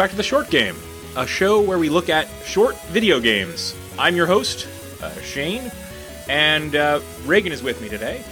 [0.00, 0.76] back to the Short Game,
[1.14, 3.76] a show where we look at short video games.
[3.98, 4.66] I'm your host,
[5.02, 5.70] uh, Shane,
[6.26, 8.24] and uh, Reagan is with me today,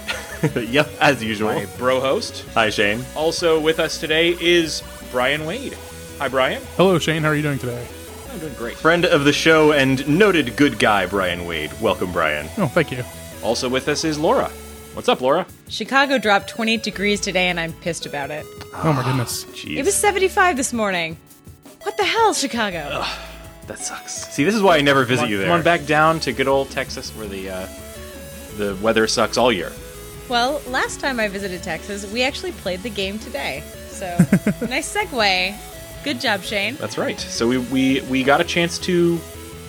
[0.67, 1.53] yep, as usual.
[1.53, 2.43] my bro host.
[2.55, 3.05] Hi, Shane.
[3.15, 4.81] Also with us today is
[5.11, 5.77] Brian Wade.
[6.17, 6.63] Hi, Brian.
[6.75, 7.21] Hello, Shane.
[7.21, 7.87] How are you doing today?
[8.31, 8.75] I'm doing great.
[8.75, 11.71] Friend of the show and noted good guy, Brian Wade.
[11.79, 12.49] Welcome, Brian.
[12.57, 13.03] Oh, thank you.
[13.43, 14.49] Also with us is Laura.
[14.95, 15.45] What's up, Laura?
[15.67, 18.43] Chicago dropped 28 degrees today, and I'm pissed about it.
[18.73, 19.45] Oh my goodness.
[19.45, 19.77] Jeez.
[19.77, 21.15] It was 75 this morning.
[21.83, 23.05] What the hell, Chicago?
[23.67, 24.27] that sucks.
[24.33, 25.47] See, this is why I never visit Come on, you there.
[25.47, 27.67] come on back down to good old Texas, where the uh,
[28.57, 29.71] the weather sucks all year.
[30.27, 33.63] Well, last time I visited Texas, we actually played the game today.
[33.89, 34.05] So,
[34.67, 35.55] nice segue.
[36.03, 36.75] Good job, Shane.
[36.75, 37.19] That's right.
[37.19, 39.19] So we we, we got a chance to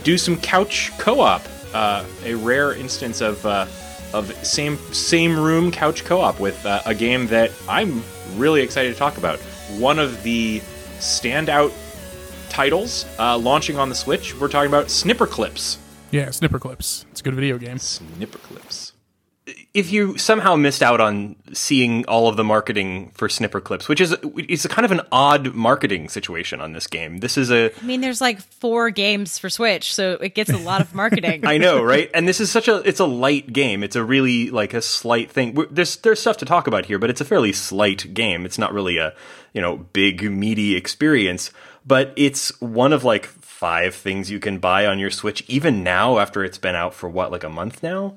[0.02, 1.42] do some couch co-op,
[1.74, 3.66] uh, a rare instance of uh,
[4.13, 8.02] of same same room couch co-op with uh, a game that I'm
[8.37, 9.38] really excited to talk about.
[9.79, 10.60] One of the
[10.98, 11.73] standout
[12.51, 14.34] titles uh, launching on the Switch.
[14.37, 15.79] We're talking about Snipper Clips.
[16.10, 17.07] Yeah, Snipper Clips.
[17.12, 17.79] It's a good video game.
[17.79, 18.90] Snipper Clips.
[19.74, 24.01] If you somehow missed out on seeing all of the marketing for Snipper Clips, which
[24.01, 27.18] is it's a kind of an odd marketing situation on this game.
[27.18, 30.59] This is a I mean, there's like four games for Switch, so it gets a
[30.59, 31.46] lot of marketing.
[31.46, 32.10] I know, right?
[32.15, 33.82] And this is such a it's a light game.
[33.82, 35.57] It's a really like a slight thing.
[35.70, 38.45] There's there's stuff to talk about here, but it's a fairly slight game.
[38.45, 39.14] It's not really a,
[39.52, 41.51] you know, big meaty experience,
[41.87, 46.18] but it's one of like five things you can buy on your Switch even now
[46.18, 48.14] after it's been out for what like a month now.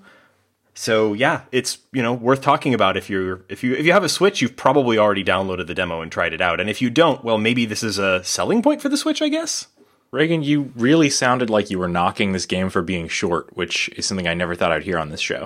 [0.76, 4.04] So yeah, it's you know worth talking about if you're if you if you have
[4.04, 6.60] a Switch, you've probably already downloaded the demo and tried it out.
[6.60, 9.30] And if you don't, well, maybe this is a selling point for the Switch, I
[9.30, 9.68] guess.
[10.12, 14.06] Reagan, you really sounded like you were knocking this game for being short, which is
[14.06, 15.44] something I never thought I'd hear on this show.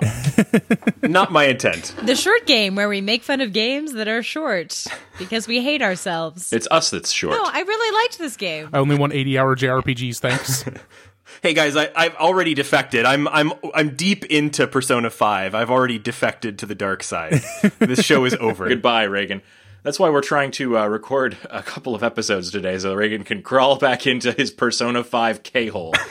[1.03, 1.95] Not my intent.
[2.03, 4.85] the short game where we make fun of games that are short
[5.17, 6.51] because we hate ourselves.
[6.51, 7.37] it's us that's short.
[7.37, 8.67] no, I really liked this game.
[8.73, 10.65] I only want 80 hour JRPGs, thanks.
[11.41, 13.05] Hey guys, I, I've already defected.
[13.05, 15.53] I'm I'm I'm deep into Persona Five.
[15.55, 17.41] I've already defected to the dark side.
[17.79, 18.67] this show is over.
[18.67, 19.41] Goodbye, Reagan.
[19.83, 23.41] That's why we're trying to uh, record a couple of episodes today, so Reagan can
[23.41, 25.93] crawl back into his Persona 5 K hole.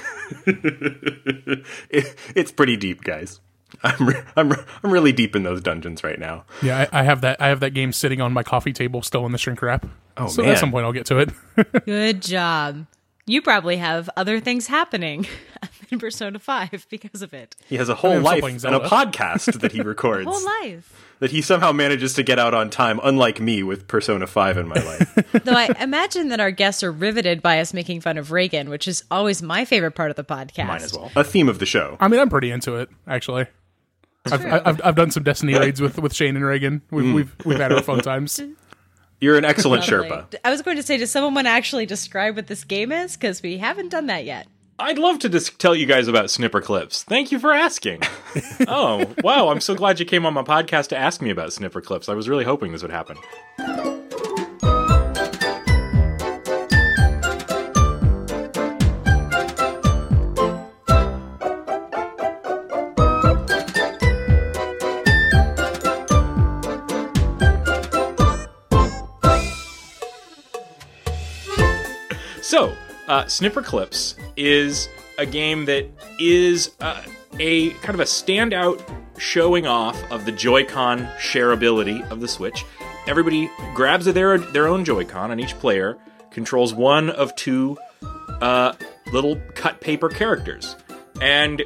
[1.91, 3.41] It- it's pretty deep, guys.
[3.83, 6.45] I'm re- I'm re- I'm really deep in those dungeons right now.
[6.63, 7.41] yeah, I, I have that.
[7.41, 9.87] I have that game sitting on my coffee table, still in the shrink wrap.
[10.17, 10.53] Oh, so man.
[10.53, 11.31] at some point I'll get to it.
[11.85, 12.87] Good job.
[13.29, 15.27] You probably have other things happening
[15.91, 17.57] in Persona 5 because of it.
[17.69, 21.17] He has a whole life playing and a podcast that he records Whole life.
[21.19, 23.01] that he somehow manages to get out on time.
[23.03, 25.15] Unlike me with Persona Five in my life.
[25.45, 28.87] Though I imagine that our guests are riveted by us making fun of Reagan, which
[28.87, 30.69] is always my favorite part of the podcast.
[30.69, 31.11] Mine as well.
[31.17, 31.97] a theme of the show.
[31.99, 33.47] I mean, I'm pretty into it actually.
[34.27, 36.83] I've, I've I've done some Destiny raids with with Shane and Reagan.
[36.91, 37.15] We've mm.
[37.15, 38.41] we've, we've had our fun times.
[39.21, 40.09] You're an excellent Lovely.
[40.09, 40.35] Sherpa.
[40.45, 43.17] I was going to say, does someone want to actually describe what this game is?
[43.17, 44.47] Because we haven't done that yet.
[44.79, 47.03] I'd love to just tell you guys about Snipper Clips.
[47.03, 48.03] Thank you for asking.
[48.69, 49.49] oh, wow.
[49.49, 52.11] I'm so glad you came on my podcast to ask me about Snipper Clips.
[52.11, 53.17] I was really hoping this would happen.
[73.09, 77.03] Uh, Snipper Clips is a game that is uh,
[77.39, 78.83] a kind of a standout
[79.19, 82.65] showing off of the Joy-Con shareability of the Switch.
[83.07, 85.97] Everybody grabs their their own Joy-Con, and each player
[86.31, 87.79] controls one of two
[88.41, 88.75] uh,
[89.13, 90.77] little cut paper characters,
[91.21, 91.63] and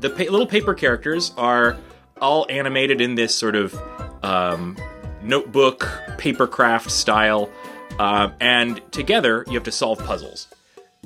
[0.00, 1.78] the pa- little paper characters are
[2.20, 3.74] all animated in this sort of
[4.22, 4.76] um,
[5.22, 5.80] notebook
[6.18, 7.48] papercraft style,
[7.98, 10.48] um, and together you have to solve puzzles.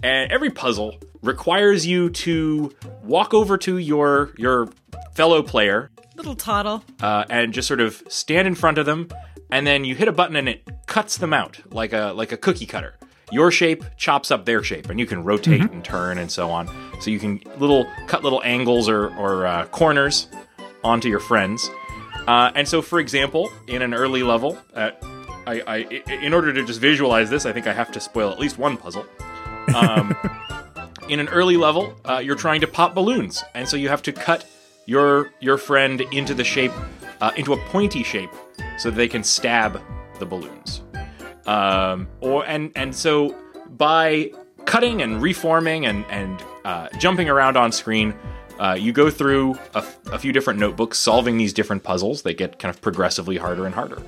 [0.02, 4.68] And every puzzle requires you to walk over to your your
[5.14, 6.82] fellow player Little toddle.
[7.00, 9.08] uh, and just sort of stand in front of them,
[9.50, 12.36] and then you hit a button and it cuts them out like a like a
[12.36, 12.94] cookie cutter.
[13.32, 16.68] Your shape chops up their shape, and you can rotate and turn and so on.
[17.00, 20.28] So you can little cut little angles or or uh, corners
[20.84, 21.68] onto your friends.
[22.28, 24.90] Uh, and so, for example, in an early level, uh,
[25.46, 25.76] I, I
[26.22, 28.76] in order to just visualize this, I think I have to spoil at least one
[28.76, 29.06] puzzle.
[29.74, 30.16] Um,
[31.08, 34.12] in an early level, uh, you're trying to pop balloons, and so you have to
[34.12, 34.44] cut
[34.86, 36.72] your your friend into the shape,
[37.20, 38.30] uh, into a pointy shape,
[38.78, 39.80] so that they can stab
[40.18, 40.82] the balloons.
[41.46, 43.36] Um, or and and so
[43.76, 44.32] by
[44.64, 48.14] cutting and reforming and and uh, jumping around on screen,
[48.58, 52.22] uh, you go through a, f- a few different notebooks, solving these different puzzles.
[52.22, 54.02] They get kind of progressively harder and harder.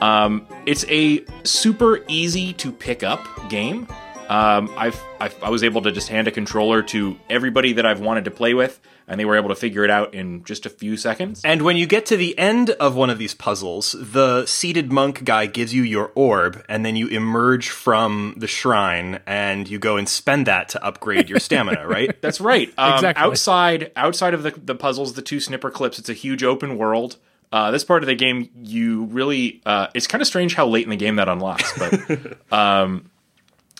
[0.00, 3.86] Um, it's a super easy to pick up game.
[4.28, 8.00] Um, I've, I've I was able to just hand a controller to everybody that I've
[8.00, 10.70] wanted to play with, and they were able to figure it out in just a
[10.70, 11.40] few seconds.
[11.44, 15.24] And when you get to the end of one of these puzzles, the seated monk
[15.24, 19.96] guy gives you your orb, and then you emerge from the shrine and you go
[19.96, 22.20] and spend that to upgrade your stamina, right?
[22.20, 22.70] That's right.
[22.76, 23.24] Um, Exactly.
[23.24, 27.16] Outside, outside of the, the puzzles, the two snipper clips, it's a huge open world.
[27.50, 30.84] Uh, this part of the game, you really, uh, it's kind of strange how late
[30.84, 33.10] in the game that unlocks, but, um,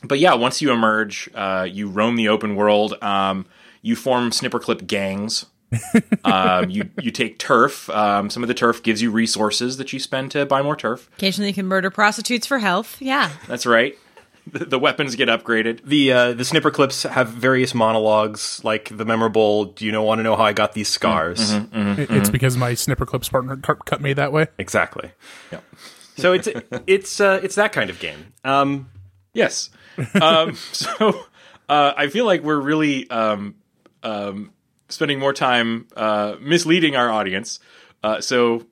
[0.03, 2.94] but yeah, once you emerge, uh, you roam the open world.
[3.03, 3.47] Um,
[3.82, 5.47] you form snipper clip gangs.
[6.25, 7.91] um, you you take turf.
[7.91, 11.11] Um, some of the turf gives you resources that you spend to buy more turf.
[11.19, 13.00] Occasionally, you can murder prostitutes for health.
[13.03, 13.31] Yeah.
[13.47, 13.99] That's right.
[14.53, 15.81] The, the weapons get upgraded.
[15.85, 20.19] The uh, the snipper clips have various monologues, like the memorable "Do you know want
[20.21, 23.85] to know how I got these scars?" It- It's because my snipper clips partner cut
[23.85, 24.47] cut me that way.
[24.59, 25.11] Exactly.
[25.53, 25.61] Yeah.
[26.17, 26.49] So it's
[26.87, 28.33] it's uh, it's that kind of game.
[28.45, 28.91] Um,
[29.35, 29.71] Yes.
[30.21, 31.25] Um, so
[31.69, 33.55] uh, I feel like we're really um,
[34.03, 34.53] um,
[34.89, 37.61] spending more time uh, misleading our audience.
[38.03, 38.67] Uh, so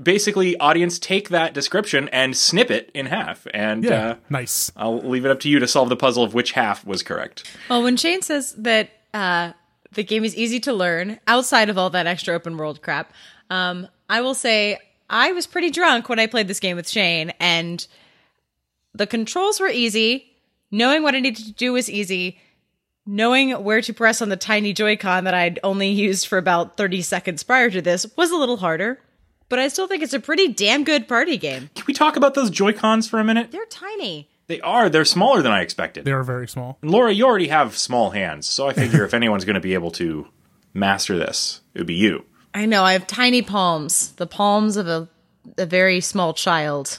[0.00, 4.72] basically, audience, take that description and snip it in half, and Yeah, uh, nice.
[4.76, 7.44] I'll leave it up to you to solve the puzzle of which half was correct.
[7.68, 9.52] Well, when Shane says that uh,
[9.92, 13.12] the game is easy to learn outside of all that extra open world crap,
[13.50, 17.32] um, I will say I was pretty drunk when I played this game with Shane,
[17.38, 17.86] and
[18.94, 20.30] the controls were easy.
[20.70, 22.40] Knowing what I needed to do was easy.
[23.06, 27.02] Knowing where to press on the tiny Joy-Con that I'd only used for about 30
[27.02, 28.98] seconds prior to this was a little harder.
[29.54, 31.70] But I still think it's a pretty damn good party game.
[31.76, 33.52] Can we talk about those Joy Cons for a minute?
[33.52, 34.28] They're tiny.
[34.48, 34.88] They are.
[34.88, 36.04] They're smaller than I expected.
[36.04, 36.76] They are very small.
[36.82, 39.74] And Laura, you already have small hands, so I figure if anyone's going to be
[39.74, 40.26] able to
[40.72, 42.24] master this, it would be you.
[42.52, 44.10] I know, I have tiny palms.
[44.14, 45.08] The palms of a,
[45.56, 46.98] a very small child.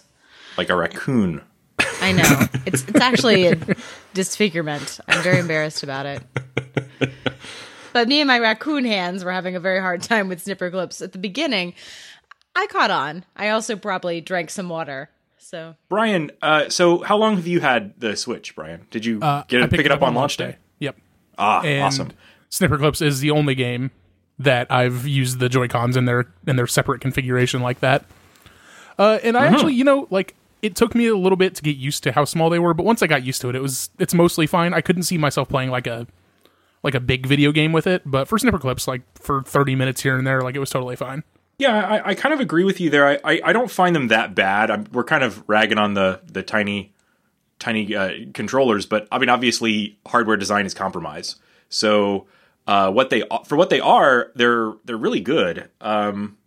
[0.57, 1.42] Like a raccoon.
[2.00, 2.48] I know.
[2.66, 3.57] It's it's actually a
[4.13, 5.02] disfigurement.
[5.10, 6.24] I'm very embarrassed about it.
[7.96, 11.02] But me and my raccoon hands were having a very hard time with snipper clips
[11.02, 11.75] at the beginning.
[12.56, 13.25] I caught on.
[13.36, 15.10] I also probably drank some water.
[15.38, 18.88] So Brian, uh, so how long have you had the Switch, Brian?
[18.90, 20.56] Did you Uh, get it, pick it up on launch day?
[20.80, 20.96] Yep.
[21.38, 22.12] Ah, And awesome.
[22.50, 23.92] Snipper Clips is the only game
[24.40, 28.06] that I've used the Joy Cons in their in their separate configuration like that.
[28.98, 31.75] Uh, and I actually, you know, like it took me a little bit to get
[31.75, 33.90] used to how small they were, but once I got used to it, it was
[34.00, 34.74] it's mostly fine.
[34.74, 36.07] I couldn't see myself playing like a
[36.81, 40.02] like a big video game with it, but for Snipper Clips, like for thirty minutes
[40.02, 41.24] here and there, like it was totally fine.
[41.57, 43.07] Yeah, I, I kind of agree with you there.
[43.07, 44.69] I, I, I don't find them that bad.
[44.69, 46.94] I'm, we're kind of ragging on the the tiny
[47.60, 51.38] tiny uh, controllers, but I mean, obviously, hardware design is compromise.
[51.69, 52.28] So
[52.68, 55.69] uh, what they for what they are, they're they're really good.
[55.80, 56.38] Um,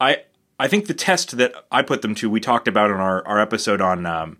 [0.00, 0.22] I
[0.58, 3.40] I think the test that I put them to, we talked about in our, our
[3.40, 4.38] episode on um,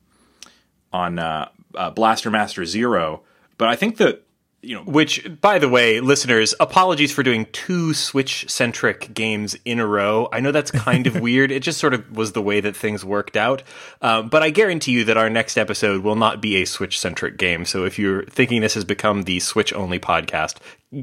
[0.93, 3.23] on uh, uh, Blaster Master Zero,
[3.59, 4.25] but I think that
[4.61, 9.79] you know Which, by the way, listeners, apologies for doing two Switch centric games in
[9.79, 10.29] a row.
[10.33, 11.51] I know that's kind of weird.
[11.53, 13.63] It just sort of was the way that things worked out.
[14.03, 17.37] Um, but I guarantee you that our next episode will not be a Switch centric
[17.39, 17.65] game.
[17.65, 20.57] So if you're thinking this has become the Switch only podcast,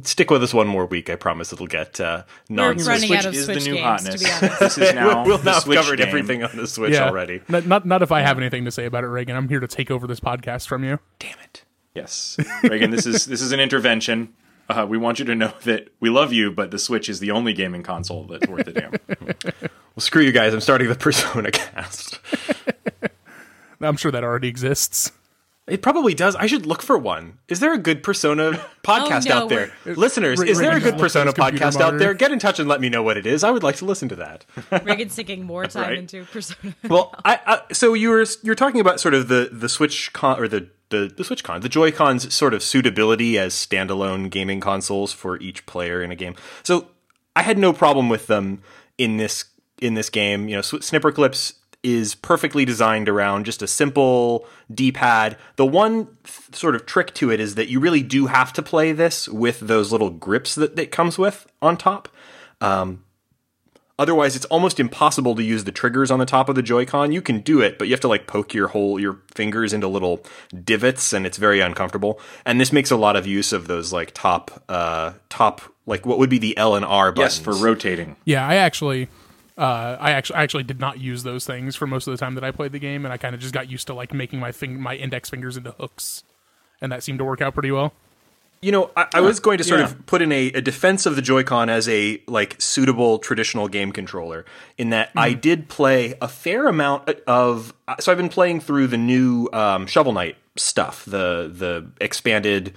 [0.04, 1.09] stick with us one more week.
[1.09, 4.21] I promise it'll get uh, non Switch out of is Switch the new games, hotness.
[4.21, 4.47] to be.
[4.59, 6.07] This is now we'll the now have Switch covered game.
[6.07, 7.42] everything on the Switch Yeah, already.
[7.47, 9.35] Not, not not if I have anything to say about it, Reagan.
[9.35, 11.00] I'm here to take over this podcast from you.
[11.19, 11.65] Damn it.
[11.95, 14.33] Yes, Reagan, this is this is an intervention.
[14.68, 17.31] Uh, we want you to know that we love you, but the Switch is the
[17.31, 18.94] only gaming console that's worth a damn.
[19.61, 20.54] Well, screw you guys.
[20.54, 22.19] I'm starting the Persona cast.
[23.80, 25.11] I'm sure that already exists.
[25.68, 26.36] It probably does.
[26.36, 27.40] I should look for one.
[27.48, 28.52] Is there a good Persona
[28.84, 29.72] podcast Oh, no, out there?
[29.86, 32.14] Listeners, is there a good just looked at Persona podcast out there?
[32.14, 33.44] Get in touch and let me know what it is.
[33.44, 34.45] I would like to listen to that.
[34.84, 35.98] Reagan's sinking more time Right.
[35.98, 36.76] into Persona.
[36.88, 40.40] well, I, I so you were you're talking about sort of the the Switch con
[40.40, 44.60] or the the, the Switch con, the Joy Cons sort of suitability as standalone gaming
[44.60, 46.36] consoles for each player in a game.
[46.62, 46.90] So
[47.36, 48.62] I had no problem with them
[49.00, 49.45] in this
[49.81, 50.48] in this game.
[50.48, 55.37] You know, Snipper Clips is perfectly designed around just a simple D-pad.
[55.56, 58.61] The one th- sort of trick to it is that you really do have to
[58.63, 62.09] play this with those little grips that it comes with on top.
[63.97, 67.13] Otherwise, it's almost impossible to use the triggers on the top of the Joy-Con.
[67.13, 69.87] You can do it, but you have to like poke your whole your fingers into
[69.87, 70.21] little
[70.65, 72.19] divots, and it's very uncomfortable.
[72.45, 76.18] And this makes a lot of use of those like top, uh, top like what
[76.18, 77.37] would be the L and R buttons.
[77.37, 78.18] yes, for rotating.
[78.25, 79.07] Yeah, I actually,
[79.57, 82.35] uh, I actually, I actually did not use those things for most of the time
[82.35, 84.40] that I played the game, and I kind of just got used to like making
[84.40, 86.24] my fing- my index fingers into hooks,
[86.81, 87.94] and that seemed to work out pretty well.
[88.62, 91.16] You know, I, I was going to sort of put in a, a defense of
[91.16, 94.44] the Joy-Con as a like suitable traditional game controller.
[94.78, 97.74] In that, I did play a fair amount of.
[98.00, 102.74] So I've been playing through the new um, Shovel Knight stuff, the the expanded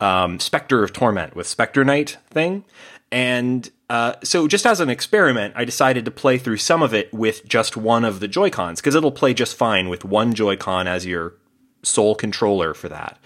[0.00, 2.64] um, Spectre of Torment with Spectre Knight thing,
[3.12, 7.12] and uh, so just as an experiment, I decided to play through some of it
[7.12, 10.56] with just one of the Joy Cons because it'll play just fine with one Joy
[10.56, 11.34] Con as your
[11.82, 13.18] sole controller for that,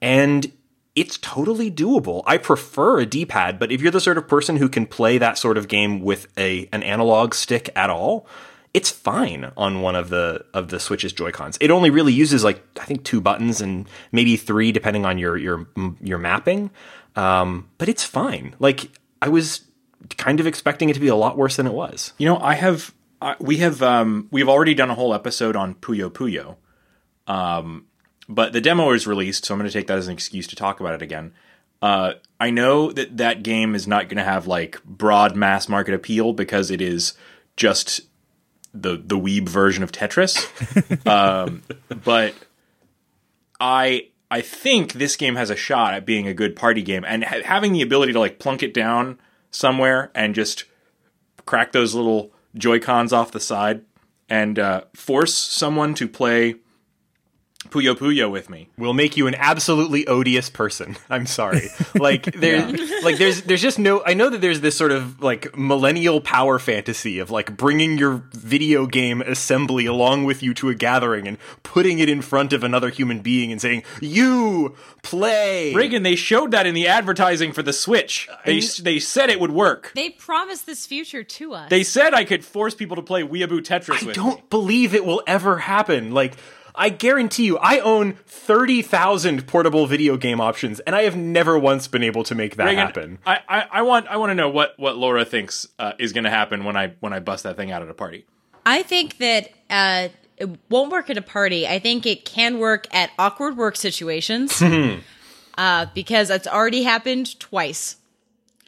[0.00, 0.52] and
[0.94, 2.22] it's totally doable.
[2.26, 5.38] I prefer a D-pad, but if you're the sort of person who can play that
[5.38, 8.26] sort of game with a an analog stick at all,
[8.74, 11.56] it's fine on one of the of the Switch's Joy-Cons.
[11.60, 15.38] It only really uses like I think two buttons and maybe three depending on your
[15.38, 15.66] your
[16.02, 16.70] your mapping.
[17.16, 18.54] Um, but it's fine.
[18.58, 18.90] Like
[19.22, 19.60] I was
[20.18, 22.12] kind of expecting it to be a lot worse than it was.
[22.18, 22.92] You know, I have
[23.38, 26.56] we have um, we've already done a whole episode on Puyo Puyo,
[27.32, 27.86] um,
[28.28, 30.56] but the demo is released, so I'm going to take that as an excuse to
[30.56, 31.32] talk about it again.
[31.80, 35.94] Uh, I know that that game is not going to have like broad mass market
[35.94, 37.14] appeal because it is
[37.56, 38.00] just
[38.74, 40.36] the the weeb version of Tetris,
[41.06, 41.62] um,
[42.04, 42.34] but
[43.60, 47.22] I I think this game has a shot at being a good party game and
[47.22, 49.20] ha- having the ability to like plunk it down
[49.50, 50.64] somewhere and just
[51.44, 53.82] crack those little Joy Cons off the side
[54.30, 56.54] and uh, force someone to play
[57.70, 58.68] Puyo Puyo with me.
[58.76, 60.96] will make you an absolutely odious person.
[61.10, 61.68] I'm sorry.
[61.94, 62.66] Like there
[63.02, 66.58] like there's there's just no I know that there's this sort of like millennial power
[66.58, 71.38] fantasy of like bringing your video game assembly along with you to a gathering and
[71.62, 76.50] putting it in front of another human being and saying, "You play." Reagan, they showed
[76.52, 78.28] that in the advertising for the Switch.
[78.46, 79.92] They they said it would work.
[79.94, 81.68] They promised this future to us.
[81.70, 84.44] They said I could force people to play Weeaboo Tetris I with don't me.
[84.50, 86.12] believe it will ever happen.
[86.12, 86.34] Like
[86.74, 91.88] I guarantee you, I own 30,000 portable video game options, and I have never once
[91.88, 93.18] been able to make that Reagan, happen.
[93.26, 96.24] I, I, I want I want to know what, what Laura thinks uh, is going
[96.24, 98.26] to happen when I when I bust that thing out at a party.
[98.64, 101.66] I think that uh, it won't work at a party.
[101.66, 104.62] I think it can work at awkward work situations
[105.58, 107.96] uh, because it's already happened twice.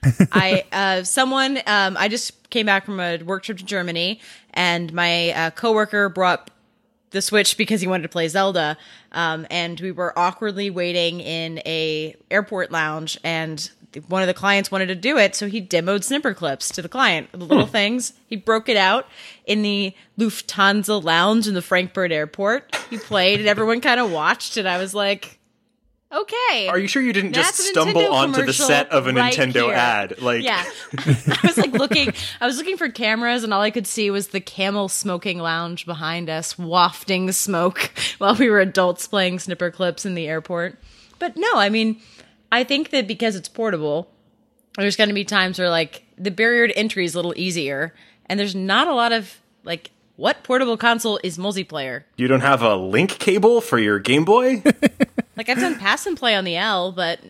[0.33, 4.21] I uh, someone um, I just came back from a work trip to Germany,
[4.53, 6.51] and my uh, coworker brought
[7.15, 8.77] the Switch because he wanted to play Zelda,
[9.13, 13.71] um, and we were awkwardly waiting in a airport lounge, and
[14.09, 16.89] one of the clients wanted to do it, so he demoed snipper clips to the
[16.89, 18.13] client, the little things.
[18.27, 19.09] He broke it out
[19.47, 22.77] in the Lufthansa lounge in the Frankfurt airport.
[22.91, 25.39] He played, and everyone kind of watched, and I was like,
[26.15, 26.69] okay.
[26.69, 29.35] Are you sure you didn't just That's a stumble onto the set of a right
[29.35, 29.75] Nintendo here.
[29.75, 30.21] ad?
[30.23, 30.65] Like, yeah,
[30.99, 32.13] I was like looking.
[32.41, 35.87] I was looking for cameras, and all I could see was the Camel Smoking Lounge
[35.87, 40.79] behind us, wafting smoke while we were adults playing snipper clips in the airport.
[41.19, 42.01] But no, I mean,
[42.51, 44.09] I think that because it's portable,
[44.77, 47.95] there's going to be times where like the barrier to entry is a little easier,
[48.27, 52.05] and there's not a lot of like what portable console is multiplayer.
[52.17, 54.63] you don't have a link cable for your Game Boy?
[55.37, 57.21] Like I've done pass and play on the L, but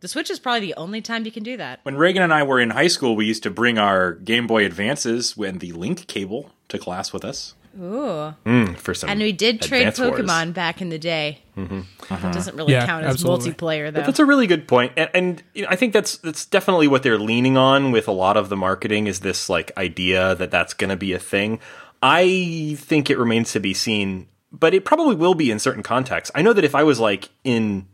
[0.00, 1.80] the Switch is probably the only time you can do that.
[1.82, 4.64] When Reagan and I were in high school, we used to bring our Game Boy
[4.64, 7.54] Advances and the link cable to class with us.
[7.80, 8.34] Ooh.
[8.44, 10.20] Hmm, for some And we did trade Advance Wars.
[10.22, 11.38] Pokemon back in the day.
[11.56, 11.82] Mm-hmm.
[12.08, 13.52] That doesn't really Yeah, count as absolutely.
[13.52, 14.00] multiplayer, though.
[14.00, 17.04] That's a really good point, and, and you know, I think that's that's definitely what
[17.04, 20.74] they're leaning on with a lot of the marketing is this like idea that that's
[20.74, 21.60] going to be a thing.
[22.02, 26.30] I think it remains to be seen, but it probably will be in certain contexts.
[26.34, 27.86] I know that if I was like in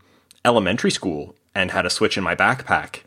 [0.45, 3.01] elementary school and had a Switch in my backpack,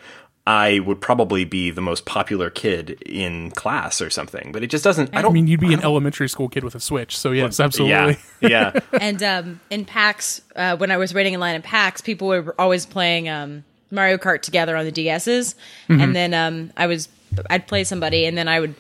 [0.46, 4.52] I would probably be the most popular kid in class or something.
[4.52, 5.16] But it just doesn't.
[5.16, 7.60] I I don't mean, you'd be an elementary school kid with a Switch, so yes,
[7.60, 8.18] absolutely.
[8.42, 8.80] Yeah, yeah.
[9.00, 12.56] and um, in PAX, uh, when I was waiting in line in PAX, people were
[12.58, 15.56] always playing um, Mario Kart together on the DSs.
[15.88, 17.10] And then um, I was,
[17.50, 18.76] I'd play somebody, and then I would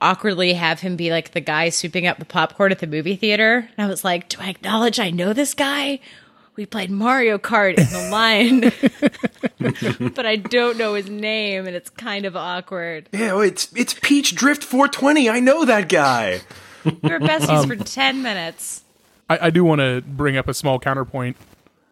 [0.00, 3.68] awkwardly have him be like the guy souping up the popcorn at the movie theater.
[3.76, 6.00] And I was like, do I acknowledge I know this guy?
[6.56, 8.60] We played Mario Kart in the line,
[10.14, 13.08] but I don't know his name, and it's kind of awkward.
[13.12, 15.28] yeah, oh, it's it's Peach Drift 420.
[15.28, 16.42] I know that guy.
[16.84, 18.84] We were besties for 10 minutes.
[19.28, 21.36] I, I do want to bring up a small counterpoint.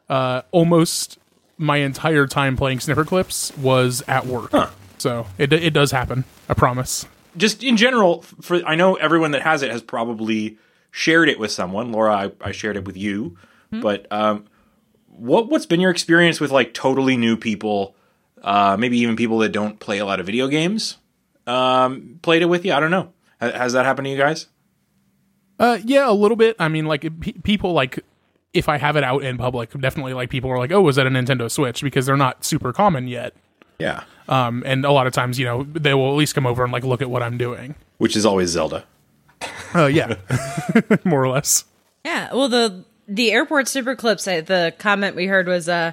[0.09, 1.19] Uh, almost
[1.59, 4.53] my entire time playing snipper clips was at work,
[4.99, 6.23] so it it does happen.
[6.49, 7.05] I promise.
[7.37, 10.59] Just in general, for I know everyone that has it has probably
[10.91, 11.91] shared it with someone.
[11.93, 13.37] Laura, I, I shared it with you.
[13.71, 14.45] But um,
[15.07, 17.97] what what's been your experience with like totally new people,
[18.43, 20.99] uh, maybe even people that don't play a lot of video games,
[21.47, 22.75] um, played it with you?
[22.75, 23.13] I don't know.
[23.41, 24.49] Ha- Has that happened to you guys?
[25.59, 26.57] Uh, yeah, a little bit.
[26.59, 28.01] I mean, like pe- people like
[28.53, 31.07] if I have it out in public, definitely like people are like, "Oh, is that
[31.07, 33.35] a Nintendo Switch?" Because they're not super common yet.
[33.79, 34.03] Yeah.
[34.29, 36.73] Um, and a lot of times, you know, they will at least come over and
[36.73, 37.75] like look at what I'm doing.
[37.99, 38.85] Which is always Zelda.
[39.75, 40.17] Uh, yeah,
[41.05, 41.65] more or less.
[42.05, 42.29] Yeah.
[42.35, 44.29] Well, the the airport super clips.
[44.29, 45.93] uh, The comment we heard was, uh,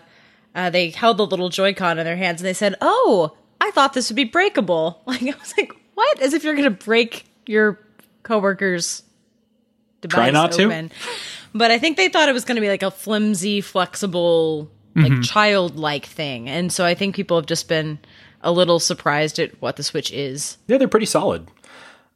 [0.54, 3.94] uh, they held the little Joy-Con in their hands and they said, "Oh, I thought
[3.94, 6.22] this would be breakable." Like I was like, "What?
[6.22, 7.80] As if you're gonna break your
[8.24, 9.02] coworker's
[10.02, 10.90] device Try not to.
[11.56, 16.06] But I think they thought it was gonna be like a flimsy, flexible, like childlike
[16.06, 17.98] thing, and so I think people have just been
[18.42, 20.58] a little surprised at what the Switch is.
[20.68, 21.48] Yeah, they're pretty solid.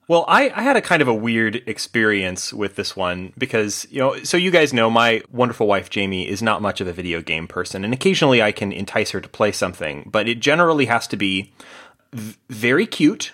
[0.07, 3.99] Well, I, I had a kind of a weird experience with this one because, you
[3.99, 7.21] know, so you guys know my wonderful wife Jamie is not much of a video
[7.21, 11.07] game person, and occasionally I can entice her to play something, but it generally has
[11.07, 11.53] to be
[12.11, 13.31] v- very cute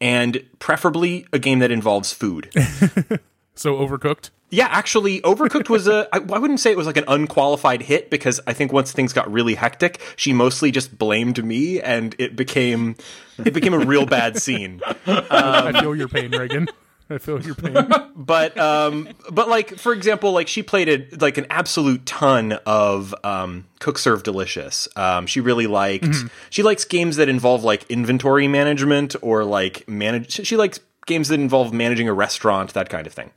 [0.00, 2.50] and preferably a game that involves food.
[3.54, 4.30] So overcooked.
[4.52, 6.06] Yeah, actually, Overcooked was a.
[6.12, 9.14] I, I wouldn't say it was like an unqualified hit because I think once things
[9.14, 12.96] got really hectic, she mostly just blamed me, and it became
[13.42, 14.82] it became a real bad scene.
[15.06, 16.68] I feel your pain, Reagan.
[17.08, 17.88] I feel your pain.
[18.14, 23.14] But um, but like for example, like she played a, like an absolute ton of
[23.24, 24.86] um, Cook Serve Delicious.
[24.96, 26.14] Um, she really liked.
[26.50, 30.46] She likes games that involve like inventory management or like manage.
[30.46, 33.30] She likes games that involve managing a restaurant, that kind of thing.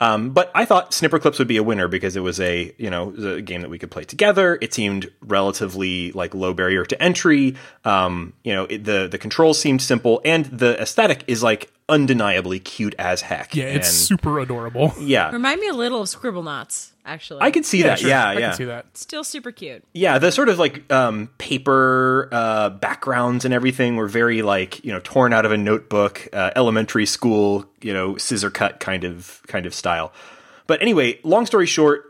[0.00, 2.90] Um, but I thought Snipper Clips would be a winner because it was a you
[2.90, 4.58] know a game that we could play together.
[4.60, 7.54] It seemed relatively like low barrier to entry.
[7.84, 12.58] Um, you know it, the the controls seemed simple and the aesthetic is like undeniably
[12.60, 13.54] cute as heck.
[13.54, 14.94] Yeah, it's And- super adorable.
[14.98, 15.30] yeah.
[15.30, 17.40] Remind me a little of Scribblenauts, actually.
[17.42, 17.98] I could see that.
[17.98, 18.08] sure.
[18.08, 18.40] Yeah, I yeah.
[18.40, 18.96] can see that.
[18.96, 19.84] Still super cute.
[19.92, 24.92] Yeah, the sort of like um, paper uh, backgrounds and everything were very like you
[24.92, 29.42] know torn out of a notebook, uh, elementary school, you know, scissor cut kind of
[29.46, 30.12] kind of style.
[30.66, 32.04] But anyway, long story short,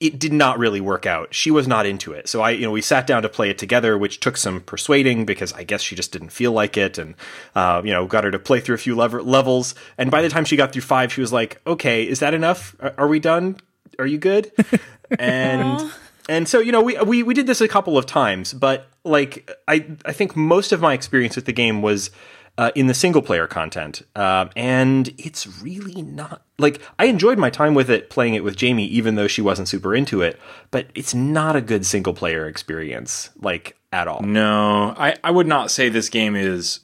[0.00, 1.34] it did not really work out.
[1.34, 2.26] She was not into it.
[2.26, 5.26] So I, you know, we sat down to play it together, which took some persuading
[5.26, 7.14] because I guess she just didn't feel like it, and
[7.54, 9.74] uh, you know, got her to play through a few lever- levels.
[9.98, 12.74] And by the time she got through five, she was like, "Okay, is that enough?
[12.80, 13.58] Are, are we done?
[14.00, 14.50] Are you good?"
[15.18, 15.92] and
[16.28, 19.50] and so you know, we we we did this a couple of times, but like
[19.68, 22.10] I I think most of my experience with the game was
[22.58, 27.50] uh, in the single player content, um, and it's really not like I enjoyed my
[27.50, 30.38] time with it playing it with Jamie, even though she wasn't super into it.
[30.70, 34.20] But it's not a good single player experience, like at all.
[34.22, 36.80] No, I, I would not say this game is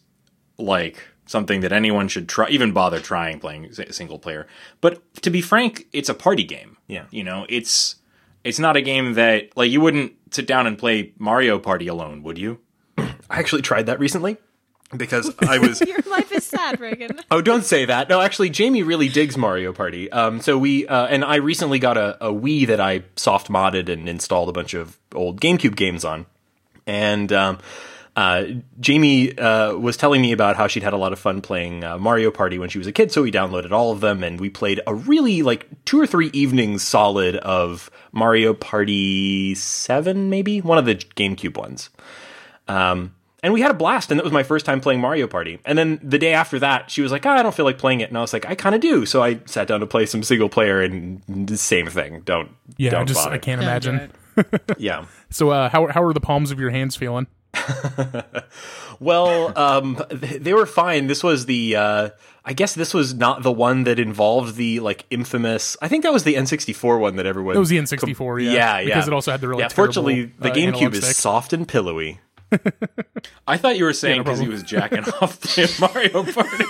[0.58, 4.46] like something that anyone should try, even bother trying playing s- single player.
[4.80, 6.76] But to be frank, it's a party game.
[6.88, 7.06] Yeah.
[7.10, 7.96] you know, it's
[8.44, 12.22] it's not a game that like you wouldn't sit down and play Mario Party alone,
[12.22, 12.60] would you?
[12.98, 14.36] I actually tried that recently
[14.96, 17.18] because I was Your life is sad, Reagan.
[17.32, 18.08] Oh, don't say that.
[18.08, 20.10] No, actually, Jamie really digs Mario Party.
[20.12, 23.88] Um, so we uh, and I recently got a, a Wii that I soft modded
[23.88, 26.26] and installed a bunch of old GameCube games on,
[26.86, 27.58] and um,
[28.16, 28.46] uh,
[28.80, 31.98] Jamie uh, was telling me about how she'd had a lot of fun playing uh,
[31.98, 33.12] Mario Party when she was a kid.
[33.12, 36.28] So we downloaded all of them and we played a really like two or three
[36.32, 41.90] evenings solid of Mario Party Seven, maybe one of the GameCube ones.
[42.68, 45.60] Um, and we had a blast, and that was my first time playing Mario Party.
[45.66, 48.00] And then the day after that, she was like, "Ah, "I don't feel like playing
[48.00, 50.06] it," and I was like, "I kind of do." So I sat down to play
[50.06, 52.22] some single player, and the same thing.
[52.24, 53.36] Don't, Yeah, don't I just bother.
[53.36, 53.96] I can't imagine.
[53.96, 54.10] it.
[54.78, 55.06] Yeah.
[55.30, 57.26] So uh, how how are the palms of your hands feeling?
[59.00, 61.06] Well, um, they were fine.
[61.06, 62.10] This was the, uh,
[62.44, 65.76] I guess this was not the one that involved the like infamous.
[65.82, 67.56] I think that was the N64 one that everyone.
[67.56, 68.52] It was the N64, yeah.
[68.52, 68.84] yeah, yeah.
[68.86, 69.68] Because it also had the really yeah.
[69.68, 71.16] terrible, Fortunately, the uh, GameCube is stick.
[71.16, 72.20] soft and pillowy.
[73.46, 76.64] I thought you were saying no because he was jacking off playing Mario Party.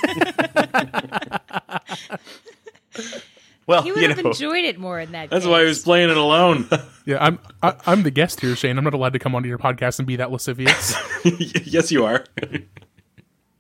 [3.67, 5.31] Well, He would you have know, enjoyed it more in that.
[5.31, 5.51] That's case.
[5.51, 6.69] why he was playing it alone.
[7.09, 8.77] Yeah, I'm I, I'm the guest here, Shane.
[8.79, 10.97] I'm not allowed to come onto your podcast and be that lascivious.
[11.65, 12.25] yes, you are.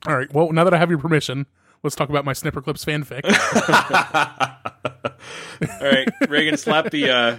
[0.04, 0.26] All right.
[0.34, 1.46] Well, now that I have your permission,
[1.84, 3.20] let's talk about my Snipper Clips fanfic.
[5.80, 7.38] All right, Reagan, slap the uh,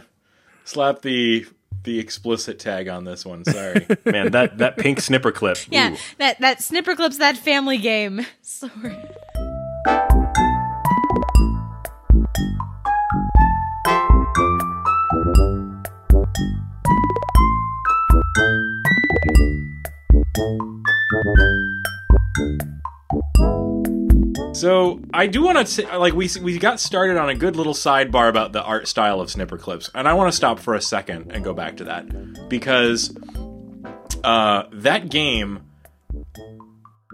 [0.63, 1.45] slap the
[1.83, 3.43] the explicit tag on this one.
[3.43, 3.85] Sorry.
[4.05, 5.57] man, that that pink snipper clip.
[5.69, 5.97] Yeah, ooh.
[6.19, 8.25] that that snipper clips that family game.
[8.41, 8.95] Sorry.
[24.53, 27.73] So I do want to say, like we we got started on a good little
[27.73, 30.81] sidebar about the art style of snipper clips, and I want to stop for a
[30.81, 33.15] second and go back to that because
[34.23, 35.61] uh, that game.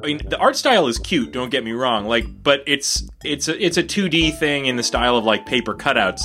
[0.02, 1.32] I mean, the art style is cute.
[1.32, 2.06] Don't get me wrong.
[2.06, 5.74] Like, but it's it's a it's a 2D thing in the style of like paper
[5.74, 6.22] cutouts.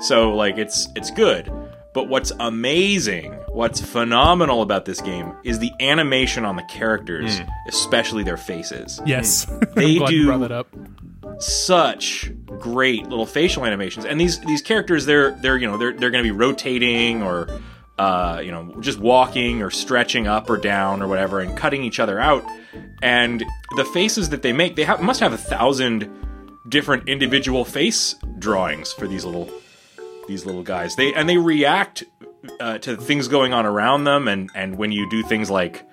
[0.00, 1.50] So like it's it's good.
[1.92, 8.22] But what's amazing, what's phenomenal about this game is the animation on the characters, especially
[8.22, 9.00] their faces.
[9.04, 10.68] Yes, They I'm glad you do- brought up.
[11.38, 16.10] Such great little facial animations, and these these characters they're they're you know they're they're
[16.10, 17.48] going to be rotating or
[17.98, 21.98] uh, you know just walking or stretching up or down or whatever and cutting each
[21.98, 22.44] other out,
[23.02, 23.42] and
[23.76, 26.10] the faces that they make they have must have a thousand
[26.68, 29.50] different individual face drawings for these little
[30.30, 30.96] these little guys.
[30.96, 32.04] They and they react
[32.60, 35.84] uh, to things going on around them, and and when you do things like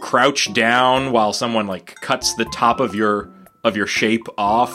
[0.00, 3.30] crouch down while someone like cuts the top of your
[3.64, 4.74] of your shape off,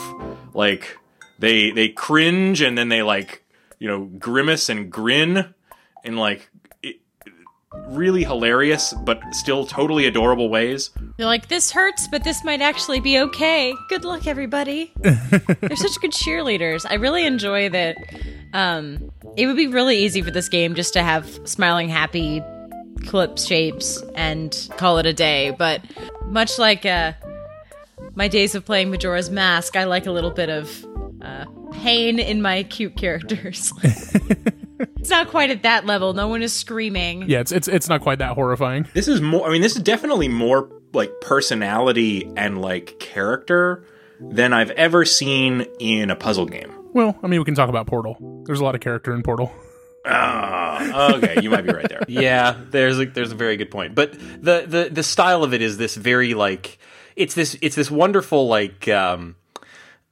[0.53, 0.97] like
[1.37, 3.43] they they cringe and then they like
[3.77, 5.53] you know grimace and grin,
[6.03, 6.49] and like
[7.87, 10.91] really hilarious but still totally adorable ways.
[11.17, 13.73] You're like, this hurts, but this might actually be okay.
[13.89, 14.91] Good luck, everybody.
[14.97, 16.85] They're such good cheerleaders.
[16.89, 17.97] I really enjoy that.
[18.53, 22.43] Um, it would be really easy for this game just to have smiling, happy
[23.05, 25.51] clip shapes and call it a day.
[25.51, 25.81] But
[26.25, 27.13] much like uh,
[28.15, 30.85] my days of playing Majora's Mask, I like a little bit of
[31.21, 33.73] uh, pain in my cute characters.
[34.79, 36.13] it's not quite at that level.
[36.13, 37.29] No one is screaming.
[37.29, 38.87] Yeah, it's it's it's not quite that horrifying.
[38.93, 39.47] This is more.
[39.47, 43.85] I mean, this is definitely more like personality and like character
[44.19, 46.73] than I've ever seen in a puzzle game.
[46.93, 48.43] Well, I mean, we can talk about Portal.
[48.45, 49.51] There's a lot of character in Portal.
[50.05, 52.01] Ah, okay, you might be right there.
[52.07, 53.95] yeah, there's a, there's a very good point.
[53.95, 56.77] But the, the the style of it is this very like
[57.15, 59.35] it's this it's this wonderful like um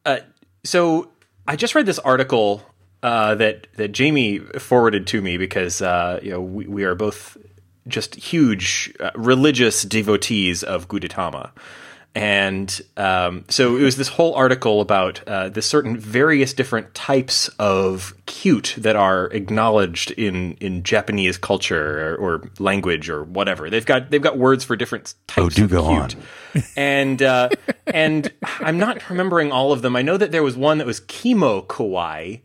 [0.06, 0.20] uh
[0.64, 1.10] so
[1.48, 2.64] I just read this article
[3.04, 7.38] uh that that Jamie forwarded to me because uh you know we, we are both
[7.88, 11.52] just huge uh, religious devotees of Gudetama.
[12.14, 17.48] And um, so it was this whole article about uh, the certain various different types
[17.58, 23.70] of cute that are acknowledged in, in Japanese culture or, or language or whatever.
[23.70, 25.46] They've got they've got words for different types.
[25.46, 26.68] Oh, do of go cute.
[26.76, 27.48] and uh,
[27.88, 29.96] and I'm not remembering all of them.
[29.96, 32.42] I know that there was one that was kimo kawaii.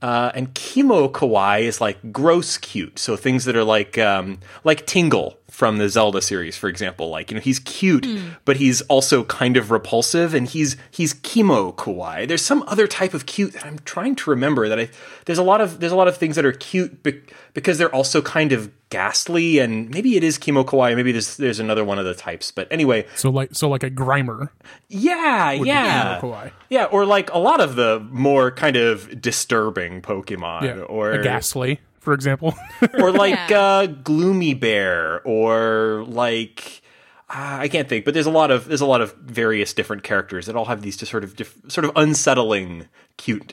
[0.00, 2.98] Uh, and kimo kawaii is like gross cute.
[2.98, 7.10] So things that are like um, like Tingle from the Zelda series, for example.
[7.10, 8.28] Like you know he's cute, hmm.
[8.44, 12.28] but he's also kind of repulsive, and he's he's kimo kawaii.
[12.28, 14.68] There's some other type of cute that I'm trying to remember.
[14.68, 14.88] That I
[15.24, 17.22] there's a lot of there's a lot of things that are cute be-
[17.54, 20.94] because they're also kind of ghastly, and maybe it is kimo kawaii.
[20.94, 22.52] Maybe there's there's another one of the types.
[22.52, 24.50] But anyway, So like so like a Grimer.
[24.88, 26.52] yeah, would yeah, Kimo Kawaii.
[26.70, 31.22] yeah, or like a lot of the more kind of disturbing Pokemon, Yeah, or a
[31.22, 32.54] Gastly, for example.
[32.94, 33.58] or like Yeah.
[33.60, 36.80] uh, Gloomy Bear, or like
[37.28, 40.04] uh, I can't think, but there's a lot of there's a lot of various different
[40.04, 43.52] characters that all have these just sort of diff- sort of unsettling, cute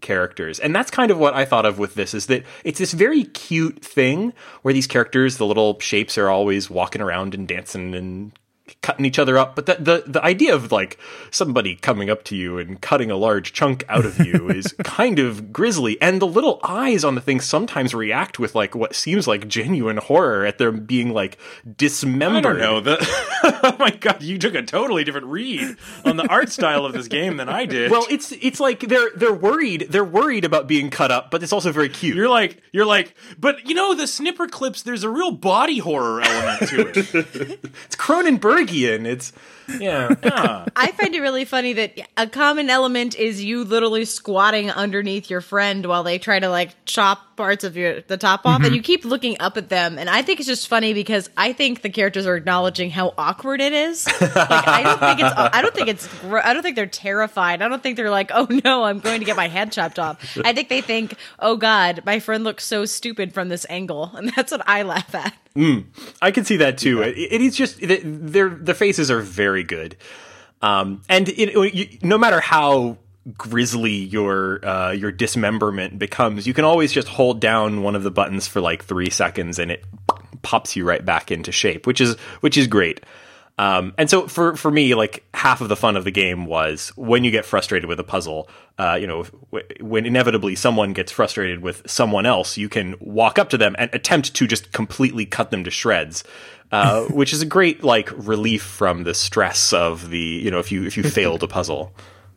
[0.00, 2.92] characters, and that's kind of what I thought of with this is that it's this
[2.92, 4.32] very cute thing
[4.62, 8.32] where these characters, the little shapes, are always walking around and dancing and
[8.82, 10.98] cutting each other up but the, the the idea of like
[11.30, 15.18] somebody coming up to you and cutting a large chunk out of you is kind
[15.18, 19.26] of grisly and the little eyes on the thing sometimes react with like what seems
[19.26, 21.38] like genuine horror at them being like
[21.76, 22.80] dismembered I don't know.
[22.80, 22.98] The
[23.62, 27.08] oh my god, you took a totally different read on the art style of this
[27.08, 27.90] game than I did.
[27.90, 31.52] well it's it's like they're they're worried they're worried about being cut up but it's
[31.52, 34.82] also very cute you're like you're like, but you know the snipper clips.
[34.82, 36.96] There's a real body horror element to it.
[37.84, 37.96] it's
[38.66, 39.32] cronenbergian it's
[39.78, 40.66] yeah Yeah.
[40.76, 45.40] I find it really funny that a common element is you literally squatting underneath your
[45.40, 48.82] friend while they try to like chop parts of your the top off, and you
[48.82, 49.98] keep looking up at them.
[49.98, 53.62] And I think it's just funny because I think the characters are acknowledging how awkward
[53.62, 54.06] it is.
[54.06, 57.62] Like I don't think it's I don't think it's I don't think they're terrified.
[57.62, 60.36] I don't think they're like, oh no, I'm going to get my head chopped off.
[60.44, 64.28] I think they think, oh god, my friend looks so stupid from this angle, and
[64.36, 65.34] that's what I laugh at.
[66.20, 67.00] I can see that too.
[67.00, 69.96] It, it is just th- their their faces are very good,
[70.60, 72.98] um, and it, you, no matter how
[73.36, 78.10] grisly your uh, your dismemberment becomes, you can always just hold down one of the
[78.10, 79.84] buttons for like three seconds, and it
[80.42, 83.00] pops you right back into shape, which is which is great.
[83.58, 86.92] Um, and so for for me, like half of the fun of the game was
[86.96, 88.48] when you get frustrated with a puzzle.
[88.78, 93.38] Uh, you know, w- when inevitably someone gets frustrated with someone else, you can walk
[93.38, 96.24] up to them and attempt to just completely cut them to shreds.
[96.72, 100.72] Uh, which is a great like relief from the stress of the you know if
[100.72, 101.92] you if you failed a puzzle.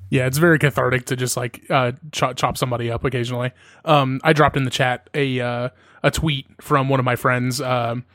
[0.09, 3.51] Yeah, it's very cathartic to just like uh, chop, chop somebody up occasionally.
[3.83, 5.69] Um, I dropped in the chat a uh,
[6.03, 7.59] a tweet from one of my friends.
[7.61, 8.05] Um,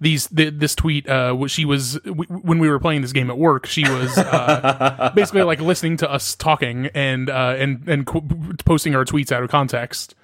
[0.00, 3.36] these th- this tweet, uh, she was w- when we were playing this game at
[3.36, 3.66] work.
[3.66, 8.22] She was uh, basically like listening to us talking and uh, and and qu-
[8.64, 10.14] posting our tweets out of context.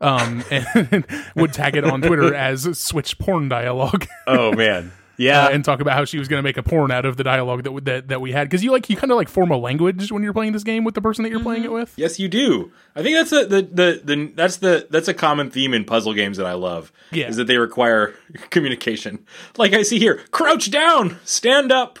[0.00, 1.06] um, and
[1.36, 4.06] would tag it on Twitter as Switch porn dialogue.
[4.26, 4.90] Oh man.
[5.22, 5.46] Yeah.
[5.46, 7.24] uh, and talk about how she was going to make a porn out of the
[7.24, 9.56] dialogue that that, that we had because you like you kind of like form a
[9.56, 11.92] language when you're playing this game with the person that you're playing it with.
[11.96, 12.72] Yes, you do.
[12.96, 16.14] I think that's a, the, the the that's the that's a common theme in puzzle
[16.14, 16.92] games that I love.
[17.10, 17.28] Yeah.
[17.28, 18.14] is that they require
[18.50, 19.24] communication.
[19.56, 21.98] Like I see here, crouch down, stand up.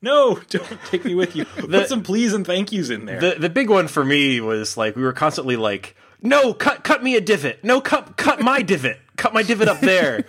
[0.00, 1.44] No, don't take me with you.
[1.56, 3.20] Put some please and thank yous in there.
[3.20, 7.02] the the big one for me was like we were constantly like, no, cut cut
[7.02, 7.64] me a divot.
[7.64, 8.98] No, cut cut my divot.
[9.16, 10.24] Cut my divot up there.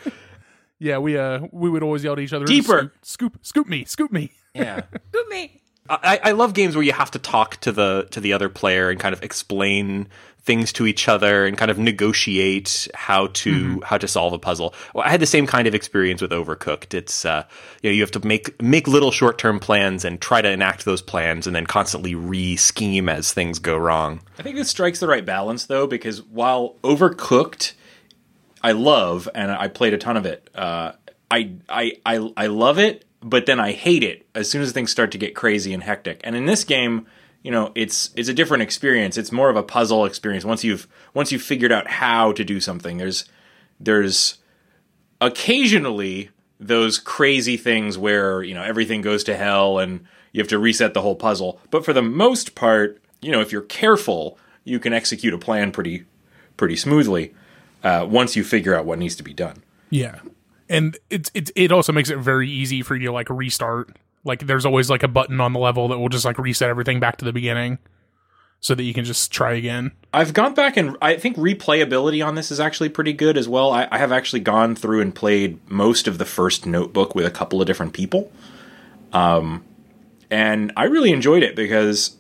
[0.80, 2.94] Yeah, we uh we would always yell at each other, Deeper.
[3.02, 4.32] scoop, scoop, scoop me, scoop me.
[4.54, 4.82] yeah.
[5.12, 5.62] Boot me.
[5.90, 8.90] I, I love games where you have to talk to the to the other player
[8.90, 10.08] and kind of explain
[10.42, 14.74] things to each other and kind of negotiate how to how to solve a puzzle.
[14.94, 16.94] Well, I had the same kind of experience with Overcooked.
[16.94, 17.44] It's uh,
[17.82, 20.86] you know you have to make make little short term plans and try to enact
[20.86, 24.22] those plans and then constantly re scheme as things go wrong.
[24.38, 27.74] I think this strikes the right balance though, because while overcooked,
[28.62, 30.50] I love and I played a ton of it.
[30.54, 30.94] Uh,
[31.32, 34.92] I I I I love it, but then I hate it as soon as things
[34.92, 36.22] start to get crazy and hectic.
[36.24, 37.06] And in this game,
[37.44, 39.18] you know, it's it's a different experience.
[39.18, 40.44] It's more of a puzzle experience.
[40.44, 43.26] Once you've once you've figured out how to do something, there's
[43.80, 44.40] there's
[45.22, 50.60] occasionally those crazy things where you know everything goes to hell and you have to
[50.60, 51.62] reset the whole puzzle.
[51.72, 55.72] But for the most part, you know, if you're careful, you can execute a plan
[55.72, 56.06] pretty
[56.58, 57.34] pretty smoothly
[57.84, 59.64] uh, once you figure out what needs to be done.
[59.90, 60.20] Yeah,
[60.68, 63.98] and it's it's it also makes it very easy for you to like restart.
[64.24, 67.00] Like there's always like a button on the level that will just like reset everything
[67.00, 67.80] back to the beginning,
[68.60, 69.94] so that you can just try again.
[70.14, 73.72] I've gone back and I think replayability on this is actually pretty good as well.
[73.72, 77.32] I, I have actually gone through and played most of the first notebook with a
[77.32, 78.32] couple of different people.
[79.14, 79.64] Um,
[80.30, 82.18] and I really enjoyed it because,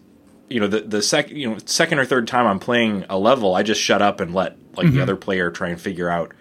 [0.49, 3.53] you know, the, the sec, you know, second or third time I'm playing a level,
[3.55, 6.33] I just shut up and let like the other player try and figure out,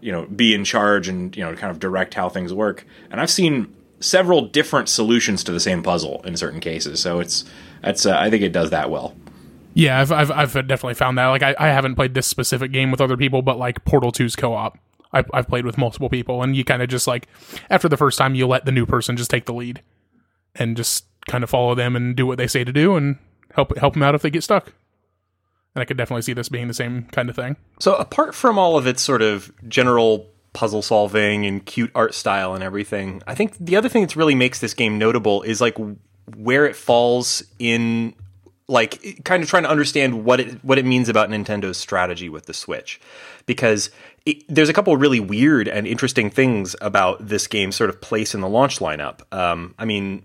[0.00, 2.86] you know, be in charge and, you know, kind of direct how things work.
[3.10, 7.00] And I've seen several different solutions to the same puzzle in certain cases.
[7.00, 7.44] So it's,
[7.82, 9.14] that's, uh, I think it does that well.
[9.74, 11.26] Yeah, I've I've, I've definitely found that.
[11.28, 14.34] Like I, I haven't played this specific game with other people, but like Portal 2's
[14.34, 14.76] co-op,
[15.12, 17.28] I, I've played with multiple people, and you kind of just like
[17.70, 19.82] after the first time, you let the new person just take the lead,
[20.56, 23.18] and just kind of follow them and do what they say to do, and
[23.54, 24.72] help help them out if they get stuck.
[25.78, 27.54] And I could definitely see this being the same kind of thing.
[27.78, 32.52] So apart from all of its sort of general puzzle solving and cute art style
[32.52, 35.76] and everything, I think the other thing that really makes this game notable is like
[36.36, 38.12] where it falls in
[38.66, 42.46] like kind of trying to understand what it what it means about Nintendo's strategy with
[42.46, 43.00] the Switch
[43.46, 43.90] because
[44.26, 48.34] it, there's a couple really weird and interesting things about this game's sort of place
[48.34, 49.20] in the launch lineup.
[49.32, 50.24] Um, I mean,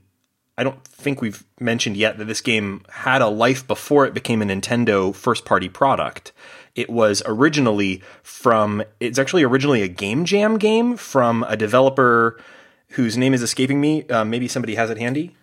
[0.57, 4.41] I don't think we've mentioned yet that this game had a life before it became
[4.41, 6.31] a Nintendo first party product.
[6.75, 12.39] It was originally from, it's actually originally a Game Jam game from a developer
[12.89, 14.07] whose name is escaping me.
[14.07, 15.35] Uh, maybe somebody has it handy.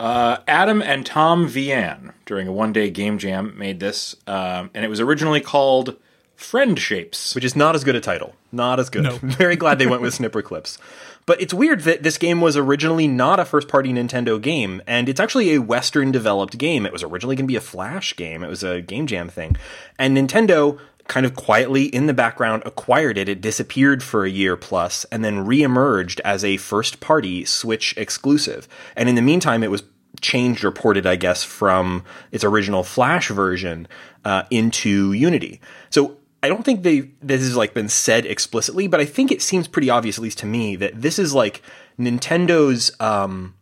[0.00, 4.84] Uh, Adam and Tom Vian during a one day game jam made this, um, and
[4.84, 5.96] it was originally called
[6.38, 7.34] Friend Shapes.
[7.34, 8.36] which is not as good a title.
[8.52, 9.02] Not as good.
[9.02, 9.18] No.
[9.22, 10.78] Very glad they went with Snipper Clips.
[11.26, 15.08] But it's weird that this game was originally not a first party Nintendo game, and
[15.08, 16.86] it's actually a Western developed game.
[16.86, 19.56] It was originally going to be a Flash game, it was a Game Jam thing.
[19.98, 23.28] And Nintendo kind of quietly in the background acquired it.
[23.28, 28.68] It disappeared for a year plus and then reemerged as a first party Switch exclusive.
[28.94, 29.82] And in the meantime, it was
[30.20, 33.88] changed or ported, I guess, from its original Flash version
[34.24, 35.60] uh, into Unity.
[35.90, 39.42] So I don't think they this has like been said explicitly, but I think it
[39.42, 41.62] seems pretty obvious, at least to me, that this is like
[41.98, 43.54] Nintendo's um,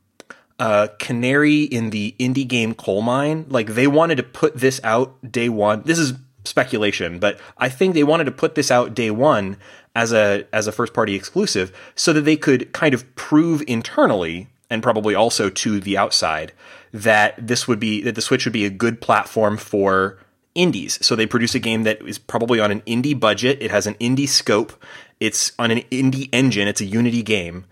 [0.58, 3.46] uh, canary in the indie game coal mine.
[3.48, 5.82] Like they wanted to put this out day one.
[5.84, 9.56] This is speculation, but I think they wanted to put this out day one
[9.94, 14.48] as a as a first party exclusive, so that they could kind of prove internally
[14.68, 16.52] and probably also to the outside
[16.92, 20.18] that this would be that the Switch would be a good platform for
[20.56, 20.98] indies.
[21.04, 23.58] So they produce a game that is probably on an indie budget.
[23.60, 24.72] It has an indie scope.
[25.20, 26.66] It's on an indie engine.
[26.66, 27.66] It's a Unity game.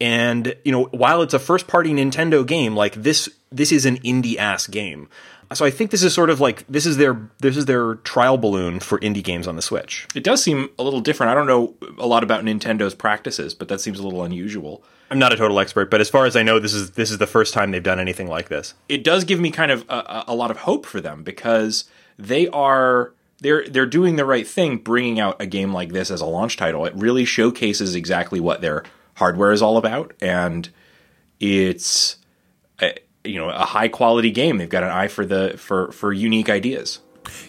[0.00, 3.98] And, you know, while it's a first party Nintendo game, like this this is an
[3.98, 5.08] indie ass game.
[5.52, 8.38] So I think this is sort of like this is their this is their trial
[8.38, 10.06] balloon for indie games on the Switch.
[10.14, 11.30] It does seem a little different.
[11.30, 14.82] I don't know a lot about Nintendo's practices, but that seems a little unusual.
[15.10, 17.18] I'm not a total expert, but as far as I know, this is this is
[17.18, 18.74] the first time they've done anything like this.
[18.88, 21.84] It does give me kind of a, a lot of hope for them because
[22.18, 26.20] they are they're they're doing the right thing, bringing out a game like this as
[26.20, 26.84] a launch title.
[26.86, 28.84] It really showcases exactly what their
[29.16, 30.68] hardware is all about, and
[31.40, 32.16] it's
[32.80, 34.58] a, you know a high quality game.
[34.58, 37.00] They've got an eye for the for for unique ideas.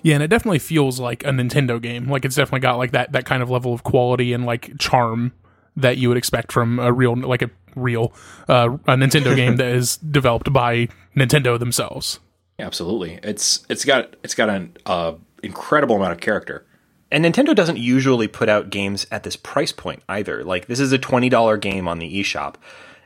[0.04, 2.10] Yeah, and it definitely feels like a Nintendo game.
[2.10, 5.34] Like it's definitely got like that that kind of level of quality and like charm
[5.78, 8.14] that you would expect from a real like a real
[8.48, 12.20] uh, a Nintendo game that is developed by Nintendo themselves.
[12.58, 15.14] Absolutely, it's it's got it's got an uh,
[15.44, 16.66] incredible amount of character.
[17.12, 20.44] And Nintendo doesn't usually put out games at this price point either.
[20.44, 22.56] Like this is a twenty dollar game on the eShop,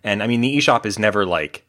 [0.04, 1.66] and I mean the eShop is never like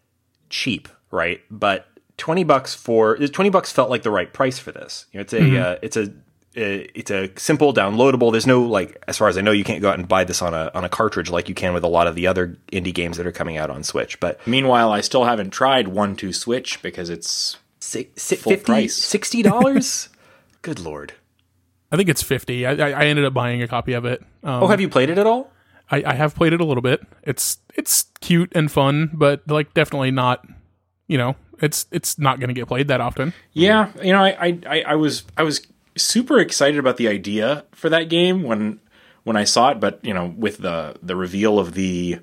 [0.51, 1.41] cheap, right?
[1.51, 5.07] But twenty bucks for twenty bucks felt like the right price for this.
[5.13, 5.63] You know, it's a mm-hmm.
[5.63, 6.13] uh, it's a
[6.57, 8.33] uh, it's a simple downloadable.
[8.33, 10.43] There's no like, as far as I know, you can't go out and buy this
[10.43, 12.93] on a on a cartridge like you can with a lot of the other indie
[12.93, 14.19] games that are coming out on Switch.
[14.19, 17.57] But meanwhile, I still haven't tried One Two Switch because it's
[17.91, 20.09] si- si- full 50, price, sixty dollars.
[20.63, 21.15] Good lord.
[21.93, 22.67] I think it's fifty.
[22.67, 24.21] I, I, ended up buying a copy of it.
[24.45, 25.51] Um, oh, have you played it at all?
[25.91, 27.03] I, I have played it a little bit.
[27.25, 30.47] It's it's cute and fun, but like definitely not.
[31.09, 33.35] You know, it's it's not going to get played that often.
[33.53, 37.89] Yeah, you know, I, I I was I was super excited about the idea for
[37.89, 38.79] that game when
[39.25, 42.21] when I saw it, but you know, with the the reveal of the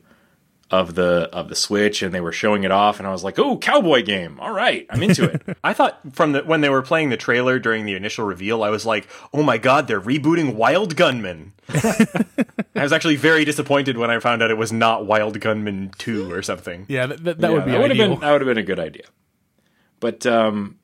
[0.70, 3.40] of the of the Switch and they were showing it off and I was like,
[3.40, 4.40] "Oh, cowboy game.
[4.40, 7.58] All right, I'm into it." I thought from the when they were playing the trailer
[7.58, 12.84] during the initial reveal, I was like, "Oh my god, they're rebooting Wild Gunman." I
[12.84, 16.42] was actually very disappointed when I found out it was not Wild Gunman 2 or
[16.42, 16.86] something.
[16.88, 18.58] Yeah, that, that, that yeah, would be that would have been that would have been
[18.58, 19.06] a good idea.
[20.00, 20.80] But um,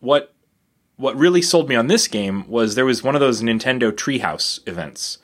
[0.00, 0.34] what
[0.96, 4.66] what really sold me on this game was there was one of those Nintendo Treehouse
[4.68, 5.18] events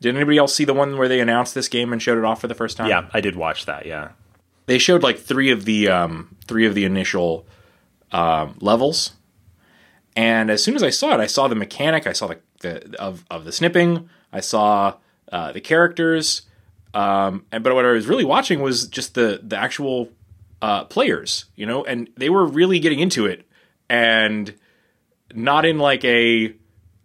[0.00, 2.40] did anybody else see the one where they announced this game and showed it off
[2.40, 2.88] for the first time?
[2.88, 3.86] Yeah, I did watch that.
[3.86, 4.10] Yeah,
[4.66, 7.46] they showed like three of the um, three of the initial
[8.12, 9.12] um, levels,
[10.14, 12.06] and as soon as I saw it, I saw the mechanic.
[12.06, 14.08] I saw the, the of of the snipping.
[14.32, 14.94] I saw
[15.32, 16.42] uh, the characters.
[16.94, 20.08] Um, and but what I was really watching was just the the actual
[20.62, 23.46] uh, players, you know, and they were really getting into it,
[23.88, 24.54] and
[25.34, 26.54] not in like a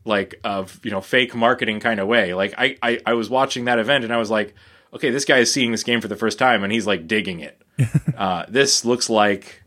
[0.06, 2.34] like of you know fake marketing kind of way.
[2.34, 4.56] Like I, I I was watching that event and I was like,
[4.94, 7.40] okay, this guy is seeing this game for the first time and he's like digging
[7.40, 7.62] it.
[8.18, 9.64] uh, this looks like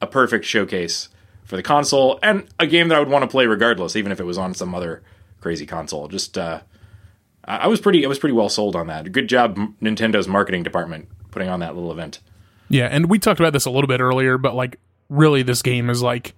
[0.00, 1.08] a perfect showcase
[1.44, 4.20] for the console and a game that I would want to play regardless, even if
[4.20, 5.02] it was on some other
[5.40, 6.08] crazy console.
[6.08, 6.60] Just uh,
[7.44, 9.10] I was pretty I was pretty well sold on that.
[9.12, 12.20] Good job, Nintendo's marketing department putting on that little event.
[12.68, 15.88] Yeah, and we talked about this a little bit earlier, but like really, this game
[15.88, 16.34] is like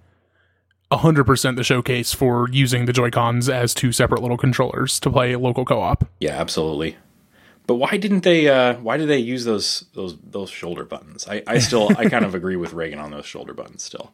[0.91, 5.35] 100% the showcase for using the Joy Cons as two separate little controllers to play
[5.35, 6.05] local co op.
[6.19, 6.97] Yeah, absolutely.
[7.67, 8.47] But why didn't they?
[8.47, 11.27] Uh, why did they use those those those shoulder buttons?
[11.27, 14.11] I, I still I kind of agree with Raygan on those shoulder buttons still.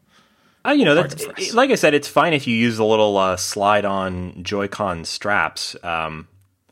[0.66, 3.38] Uh, you know, that's, like I said, it's fine if you use the little uh,
[3.38, 5.76] slide-on Joy-Con straps.
[5.84, 6.28] Um,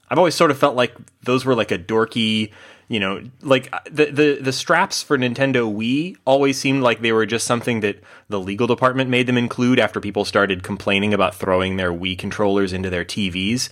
[0.10, 2.52] I've always sort of felt like those were like a dorky
[2.94, 7.12] you know, like uh, the, the the straps for Nintendo Wii always seemed like they
[7.12, 11.34] were just something that the legal department made them include after people started complaining about
[11.34, 13.70] throwing their Wii controllers into their TVs.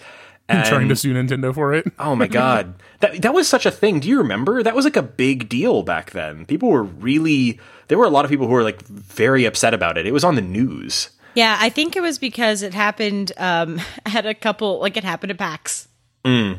[0.50, 1.86] And, trying to sue Nintendo for it.
[2.00, 4.00] oh my god, that that was such a thing.
[4.00, 4.64] Do you remember?
[4.64, 6.48] That was like a big deal back then.
[6.48, 10.00] People were really there were a lot of people who were like very upset about
[10.00, 10.08] it.
[10.08, 11.12] It was on the news.
[11.36, 15.30] Yeah, I think it was because it happened um, at a couple, like it happened
[15.30, 15.88] at PAX.
[16.26, 16.58] Mm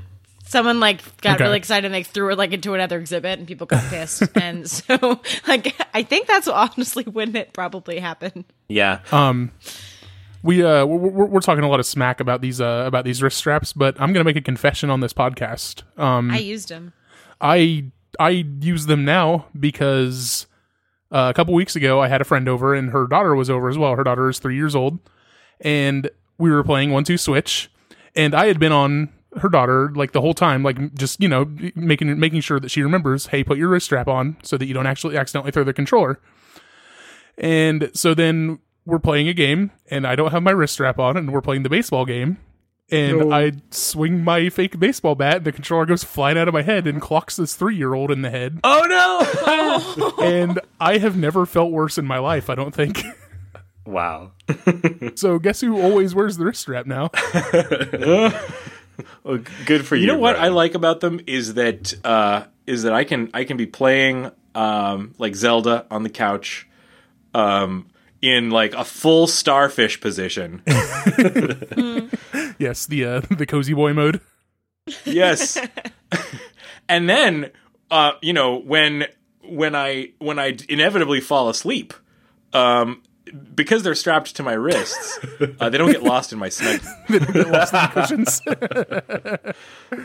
[0.53, 1.45] someone like got okay.
[1.45, 4.23] really excited and they threw it like into another exhibit and people got pissed.
[4.37, 8.45] And so like i think that's honestly when it probably happened.
[8.69, 9.01] Yeah.
[9.11, 9.51] Um
[10.43, 13.39] we uh we're, we're talking a lot of smack about these uh about these wrist
[13.39, 15.83] straps but i'm gonna make a confession on this podcast.
[15.99, 16.93] Um i used them
[17.41, 17.87] i
[18.21, 20.47] i use them now because
[21.11, 23.69] uh, a couple weeks ago i had a friend over and her daughter was over
[23.69, 23.97] as well.
[23.97, 24.99] Her daughter is three years old.
[25.61, 27.71] And we were playing one two switch
[28.15, 31.51] and i had been on her daughter like the whole time like just you know
[31.75, 34.75] making making sure that she remembers hey put your wrist strap on so that you
[34.75, 36.21] don't actually accidentally throw the controller.
[37.39, 41.17] And so then we're playing a game and i don't have my wrist strap on
[41.17, 42.39] and we're playing the baseball game.
[42.91, 43.33] And no.
[43.33, 46.87] i swing my fake baseball bat and the controller goes flying out of my head
[46.87, 48.61] and clocks this three-year-old in the head.
[48.65, 50.13] Oh no!
[50.23, 53.03] And i have never felt worse in my life i don't think.
[53.85, 54.33] Wow.
[55.17, 57.11] So guess who always wears the wrist strap now
[59.25, 60.03] well, good for you.
[60.03, 63.45] You know what I like about them is that uh, is that I can I
[63.45, 66.69] can be playing um, like Zelda on the couch,
[67.35, 67.89] um,
[68.21, 70.63] in like a full starfish position.
[72.59, 74.21] yes, the uh, the cozy boy mode.
[75.05, 75.59] yes,
[76.89, 77.51] and then
[77.91, 79.07] uh, you know when
[79.45, 81.95] when I when I inevitably fall asleep,
[82.53, 83.03] um,
[83.55, 85.19] because they're strapped to my wrists,
[85.61, 86.81] uh, they don't get lost in my snug.
[87.09, 89.57] they don't get lost in the cushions.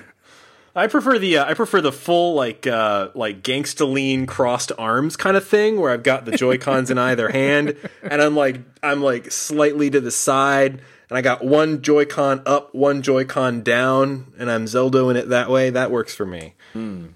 [0.76, 5.18] I prefer the uh, I prefer the full like uh, like gangsta lean crossed arms
[5.18, 8.59] kind of thing where I've got the Joy Cons in either hand and I'm like
[8.84, 14.34] I'm like slightly to the side and I got one Joy-Con up, one Joy-Con down,
[14.38, 15.70] and I'm Zeldoing it that way.
[15.70, 16.55] That works for me.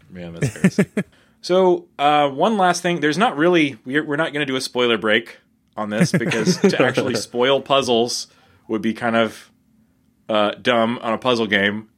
[0.10, 0.86] Man, that's crazy.
[1.41, 3.02] so, uh, one last thing.
[3.02, 3.78] There's not really.
[3.86, 5.39] We're, we're not going to do a spoiler break
[5.76, 8.28] on this because to actually spoil puzzles
[8.67, 9.51] would be kind of
[10.30, 11.89] uh, dumb on a puzzle game.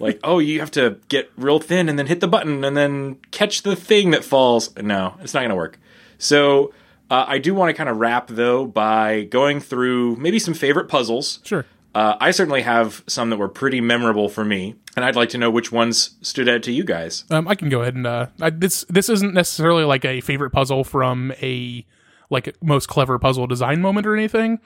[0.00, 3.16] like, oh, you have to get real thin and then hit the button and then
[3.30, 4.76] catch the thing that falls.
[4.76, 5.78] No, it's not going to work.
[6.18, 6.72] So,
[7.10, 10.88] uh, I do want to kind of wrap though by going through maybe some favorite
[10.88, 11.40] puzzles.
[11.44, 11.64] Sure.
[11.94, 15.38] Uh, I certainly have some that were pretty memorable for me, and I'd like to
[15.38, 17.24] know which ones stood out to you guys.
[17.30, 20.50] Um, I can go ahead and uh, I, this this isn't necessarily like a favorite
[20.50, 21.86] puzzle from a
[22.30, 24.60] like most clever puzzle design moment or anything.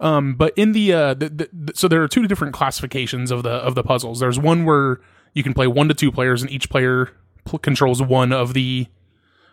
[0.00, 3.50] Um, but in the, uh, the, the so there are two different classifications of the
[3.50, 4.20] of the puzzles.
[4.20, 5.00] There's one where
[5.32, 7.10] you can play one to two players, and each player
[7.44, 8.88] pl- controls one of the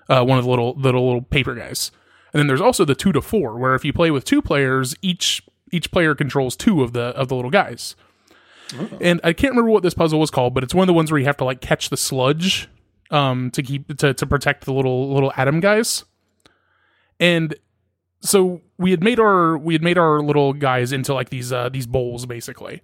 [0.09, 1.91] uh, one of the little little little paper guys.
[2.33, 4.95] And then there's also the two to four, where if you play with two players,
[5.01, 7.95] each each player controls two of the of the little guys.
[8.99, 11.11] And I can't remember what this puzzle was called, but it's one of the ones
[11.11, 12.67] where you have to like catch the sludge
[13.11, 16.03] um to keep to, to protect the little little atom guys.
[17.20, 17.55] And
[18.22, 21.70] so we had made our we had made our little guys into like these uh
[21.70, 22.82] these bowls basically.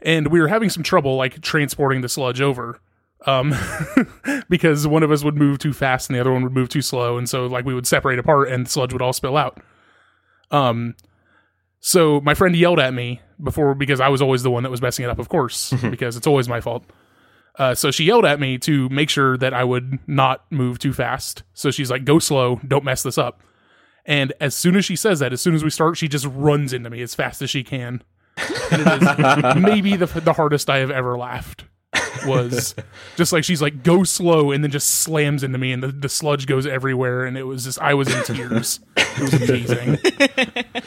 [0.00, 2.80] And we were having some trouble like transporting the sludge over.
[3.26, 3.54] Um
[4.48, 6.82] because one of us would move too fast and the other one would move too
[6.82, 9.60] slow and so like we would separate apart and the sludge would all spill out.
[10.50, 10.94] Um
[11.80, 14.82] so my friend yelled at me before because I was always the one that was
[14.82, 16.84] messing it up, of course, because it's always my fault.
[17.58, 20.92] Uh, so she yelled at me to make sure that I would not move too
[20.92, 21.42] fast.
[21.54, 23.42] So she's like, "Go slow, don't mess this up."
[24.06, 26.72] And as soon as she says that, as soon as we start, she just runs
[26.72, 28.02] into me as fast as she can.
[28.70, 31.64] And it is maybe the the hardest I have ever laughed
[32.26, 32.74] was
[33.16, 36.08] just like she's like go slow and then just slams into me and the, the
[36.08, 38.80] sludge goes everywhere and it was just I was in tears.
[38.96, 39.98] It was amazing.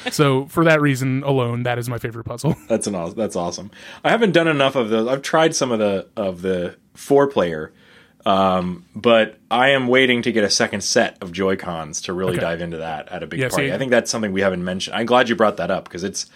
[0.11, 2.55] so for that reason alone, that is my favorite puzzle.
[2.67, 3.17] That's an awesome.
[3.17, 3.71] That's awesome.
[4.03, 5.07] I haven't done enough of those.
[5.07, 7.73] I've tried some of the of the four player,
[8.25, 12.33] um, but I am waiting to get a second set of Joy Cons to really
[12.33, 12.41] Okay.
[12.41, 13.67] dive into that at a big Yeah, party.
[13.69, 14.95] see- I think that's something we haven't mentioned.
[14.95, 16.27] I'm glad you brought that up because it's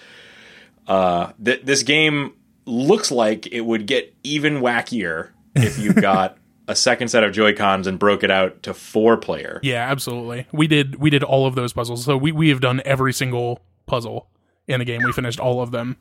[0.87, 2.33] uh, th- this game
[2.65, 6.37] looks like it would get even wackier if you got
[6.67, 9.59] a second set of Joy Cons and broke it out to four player.
[9.63, 10.47] Yeah, absolutely.
[10.51, 12.03] We did we did all of those puzzles.
[12.05, 14.29] So we, we have done every single puzzle
[14.67, 15.01] in the game.
[15.03, 15.97] We finished all of them.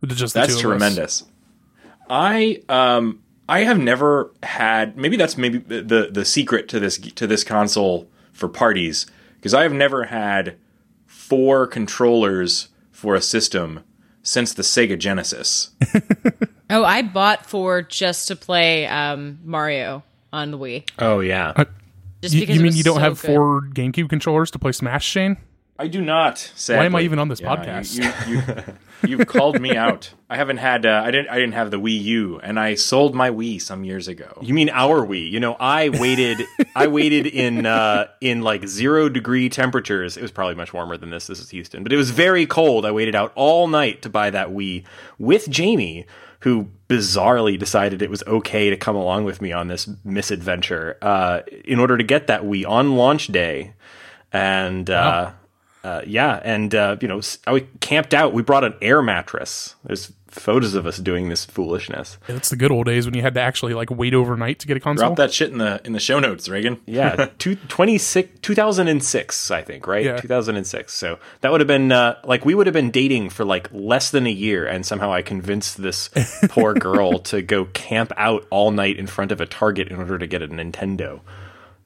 [0.00, 0.80] With just the That's two of us.
[0.80, 1.24] tremendous.
[2.08, 7.26] I um I have never had maybe that's maybe the the secret to this to
[7.26, 10.56] this console for parties because I have never had
[11.06, 13.84] four controllers for a system
[14.26, 15.70] since the Sega Genesis.
[16.68, 20.02] Oh, I bought four just to play um, Mario
[20.32, 20.82] on the Wii.
[20.98, 21.52] Oh yeah.
[22.22, 23.28] Just You, because you mean you don't so have good.
[23.28, 25.36] four GameCube controllers to play Smash, Shane?
[25.78, 26.38] I do not.
[26.38, 26.78] Sadly.
[26.78, 28.26] Why am I even on this Yeah, podcast?
[28.26, 30.10] You, you, you, have called me out.
[30.30, 30.86] I haven't had.
[30.86, 31.28] Uh, I didn't.
[31.28, 34.38] I didn't have the Wii U, and I sold my Wii some years ago.
[34.40, 35.30] You mean our Wii?
[35.30, 36.42] You know, I waited.
[36.74, 40.16] I waited in uh, in like zero degree temperatures.
[40.16, 41.26] It was probably much warmer than this.
[41.26, 42.86] This is Houston, but it was very cold.
[42.86, 44.84] I waited out all night to buy that Wii
[45.18, 46.06] with Jamie,
[46.40, 51.40] who bizarrely decided it was okay to come along with me on this misadventure uh,
[51.64, 53.74] in order to get that Wii on launch day,
[54.32, 54.88] and.
[54.88, 55.32] Uh,
[55.86, 57.20] uh, yeah, and uh, you know,
[57.52, 58.32] we camped out.
[58.32, 59.76] We brought an air mattress.
[59.84, 62.18] There's photos of us doing this foolishness.
[62.28, 64.76] It's the good old days when you had to actually like wait overnight to get
[64.76, 65.06] a console.
[65.08, 66.80] Drop that shit in the in the show notes, Raygan.
[66.86, 70.04] Yeah, two, 26, 2006, I think, right?
[70.04, 70.16] Yeah.
[70.16, 70.92] 2006.
[70.92, 74.10] So that would have been uh, like we would have been dating for like less
[74.10, 76.10] than a year, and somehow I convinced this
[76.48, 80.18] poor girl to go camp out all night in front of a Target in order
[80.18, 81.20] to get a Nintendo.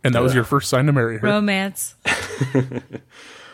[0.03, 1.26] and that was your first sign to marry her.
[1.28, 1.96] romance.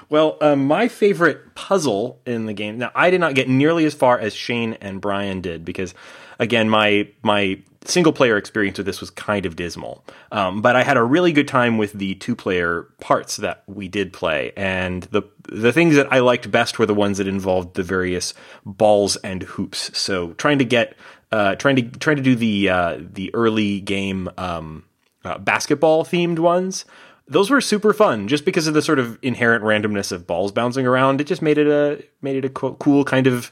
[0.09, 2.79] Well, um, my favorite puzzle in the game.
[2.79, 5.95] Now, I did not get nearly as far as Shane and Brian did because,
[6.39, 10.05] again, my my single player experience with this was kind of dismal.
[10.33, 13.89] Um, but I had a really good time with the two player parts that we
[13.89, 17.75] did play, and the the things that I liked best were the ones that involved
[17.75, 18.33] the various
[18.65, 19.97] balls and hoops.
[19.99, 20.97] So trying to get
[21.33, 24.31] uh, trying to trying to do the uh, the early game.
[24.39, 24.85] Um,
[25.27, 26.85] uh, basketball themed ones.
[27.29, 30.87] Those were super fun just because of the sort of inherent randomness of balls bouncing
[30.87, 31.21] around.
[31.21, 33.51] It just made it a made it a co- cool kind of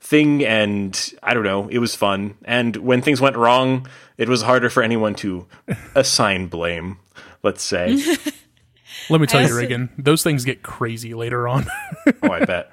[0.00, 2.34] thing and I don't know, it was fun.
[2.44, 3.86] And when things went wrong,
[4.18, 5.46] it was harder for anyone to
[5.94, 6.98] assign blame,
[7.42, 7.96] let's say.
[9.08, 11.66] Let me tell I you, Raygan, those things get crazy later on.
[12.22, 12.70] oh, I bet.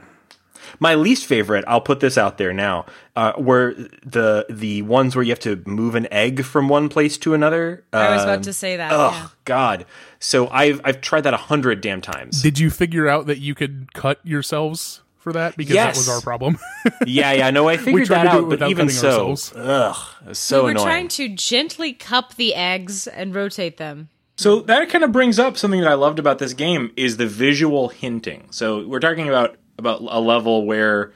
[0.79, 3.73] My least favorite, I'll put this out there now, uh, were
[4.05, 7.83] the the ones where you have to move an egg from one place to another.
[7.91, 8.91] I was Um, about to say that.
[8.93, 9.27] Oh yeah.
[9.45, 9.85] God!
[10.19, 12.41] So I've I've tried that a hundred damn times.
[12.41, 15.57] Did you figure out that you could cut yourselves for that?
[15.57, 16.57] Because that was our problem.
[17.05, 17.49] yeah, yeah.
[17.49, 19.53] No, I figured tried that to do it out, but even so, ourselves.
[19.55, 20.85] ugh, it was so we were annoying.
[20.85, 24.09] trying to gently cup the eggs and rotate them.
[24.37, 27.27] So that kind of brings up something that I loved about this game is the
[27.27, 28.47] visual hinting.
[28.51, 31.13] So we're talking about about a level where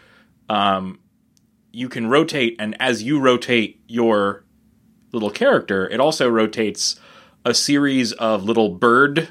[0.49, 0.99] um,
[1.71, 4.43] you can rotate, and as you rotate your
[5.11, 6.99] little character, it also rotates
[7.45, 9.29] a series of little bird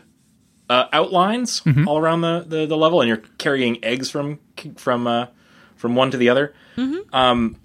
[0.69, 4.39] uh, outlines all around the, the, the level, and you're carrying eggs from
[4.77, 5.27] from uh,
[5.77, 6.55] from one to the other.
[7.13, 7.57] Um,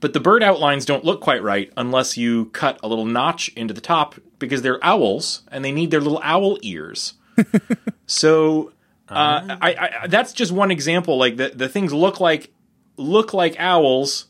[0.00, 3.72] but the bird outlines don't look quite right unless you cut a little notch into
[3.72, 7.14] the top because they're owls and they need their little owl ears.
[8.06, 8.72] so
[9.08, 11.18] uh, I, I, that's just one example.
[11.18, 12.52] Like the, the things look like
[12.96, 14.26] look like owls,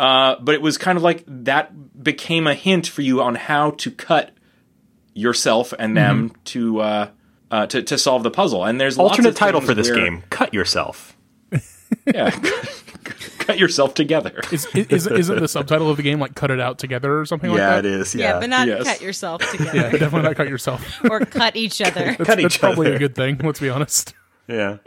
[0.00, 3.72] uh, but it was kind of like that became a hint for you on how
[3.72, 4.30] to cut
[5.14, 7.08] yourself and them to, uh,
[7.50, 8.64] uh, to to solve the puzzle.
[8.64, 11.16] And there's Alternate of title for this where- game: Cut yourself.
[12.04, 12.30] Yeah,
[13.46, 14.40] cut yourself together.
[14.52, 17.50] is, is, isn't the subtitle of the game like "Cut It Out Together" or something
[17.50, 17.86] like that?
[17.86, 18.14] is.
[18.14, 18.84] Yeah, but not Yes.
[18.84, 20.84] cut yourself together but definitely not cut yourself.
[21.10, 22.14] or cut each other.
[22.16, 22.96] cut That's each probably other.
[22.96, 23.38] a good thing.
[23.38, 24.14] Let's be honest.
[24.48, 24.78] Yeah.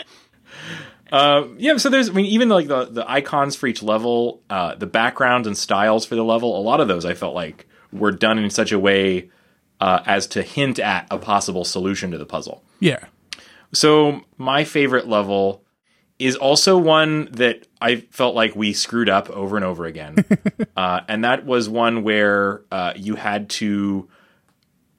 [1.12, 4.86] Yeah, so there's, I mean, even like the the icons for each level, uh, the
[4.88, 8.38] backgrounds and styles for the level, a lot of those I felt like were done
[8.38, 9.32] in such a way
[9.82, 12.64] uh, as to hint at a possible solution to the puzzle.
[12.80, 12.99] Yeah.
[13.74, 15.64] So my favorite level
[16.20, 20.25] is also one that I felt like we screwed up over and over again,
[20.77, 24.09] uh, and that was one where uh, you had to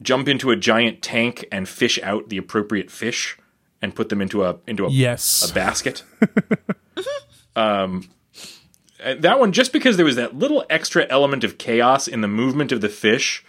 [0.02, 3.36] jump into a giant tank and fish out the appropriate fish
[3.82, 5.50] and put them into a into a Yes.
[5.50, 6.02] a basket.
[7.56, 8.08] um,
[9.04, 12.72] that one, just because there was that little extra element of chaos in the movement
[12.72, 13.44] of the fish,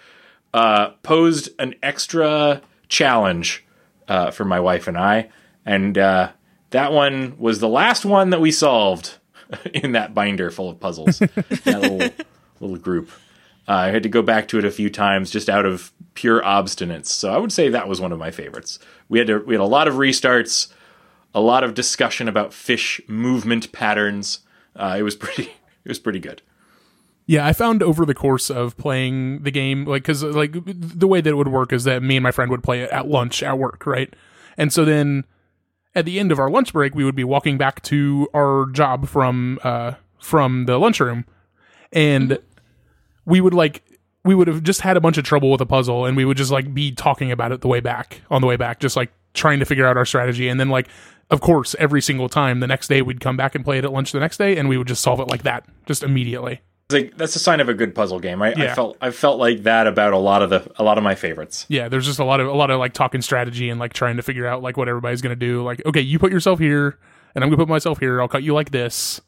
[0.53, 3.65] uh, posed an extra challenge
[4.07, 5.29] uh, for my wife and I.
[5.65, 6.31] And uh,
[6.71, 9.17] that one was the last one that we solved
[9.73, 11.19] in that binder full of puzzles.
[11.19, 12.09] that little,
[12.59, 13.09] little group.
[13.67, 16.41] Uh, I had to go back to it a few times just out of pure
[16.41, 17.07] obstinance.
[17.07, 18.79] So I would say that was one of my favorites.
[19.07, 20.71] We had to, we had a lot of restarts,
[21.33, 24.39] a lot of discussion about fish movement patterns.
[24.75, 25.43] Uh, it was pretty
[25.85, 26.41] it was pretty good.
[27.27, 31.21] Yeah, I found over the course of playing the game, like, because like the way
[31.21, 33.41] that it would work is that me and my friend would play it at lunch
[33.41, 34.13] at work, right?
[34.57, 35.25] And so then
[35.95, 39.07] at the end of our lunch break, we would be walking back to our job
[39.07, 41.25] from uh from the lunchroom,
[41.91, 42.37] and
[43.25, 43.83] we would like
[44.23, 46.37] we would have just had a bunch of trouble with a puzzle, and we would
[46.37, 49.11] just like be talking about it the way back on the way back, just like
[49.33, 50.87] trying to figure out our strategy, and then like.
[51.29, 53.93] Of course, every single time the next day we'd come back and play it at
[53.93, 56.59] lunch the next day, and we would just solve it like that, just immediately.
[56.93, 58.41] It's like that's a sign of a good puzzle game.
[58.41, 61.03] I, I felt I felt like that about a lot of the a lot of
[61.03, 61.65] my favorites.
[61.69, 64.17] yeah there's just a lot of a lot of like talking strategy and like trying
[64.17, 66.97] to figure out like what everybody's gonna do like okay you put yourself here
[67.35, 69.21] and i'm gonna put myself here i'll cut you like this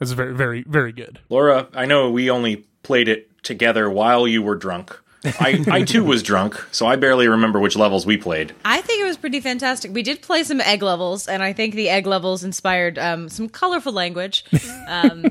[0.00, 4.42] it's very very very good Laura, I know we only played it together while you
[4.42, 4.96] were drunk.
[5.40, 8.54] I, I too was drunk, so I barely remember which levels we played.
[8.64, 9.92] I think it was pretty fantastic.
[9.92, 13.48] We did play some egg levels, and I think the egg levels inspired um, some
[13.48, 14.44] colorful language.
[14.86, 15.24] Um,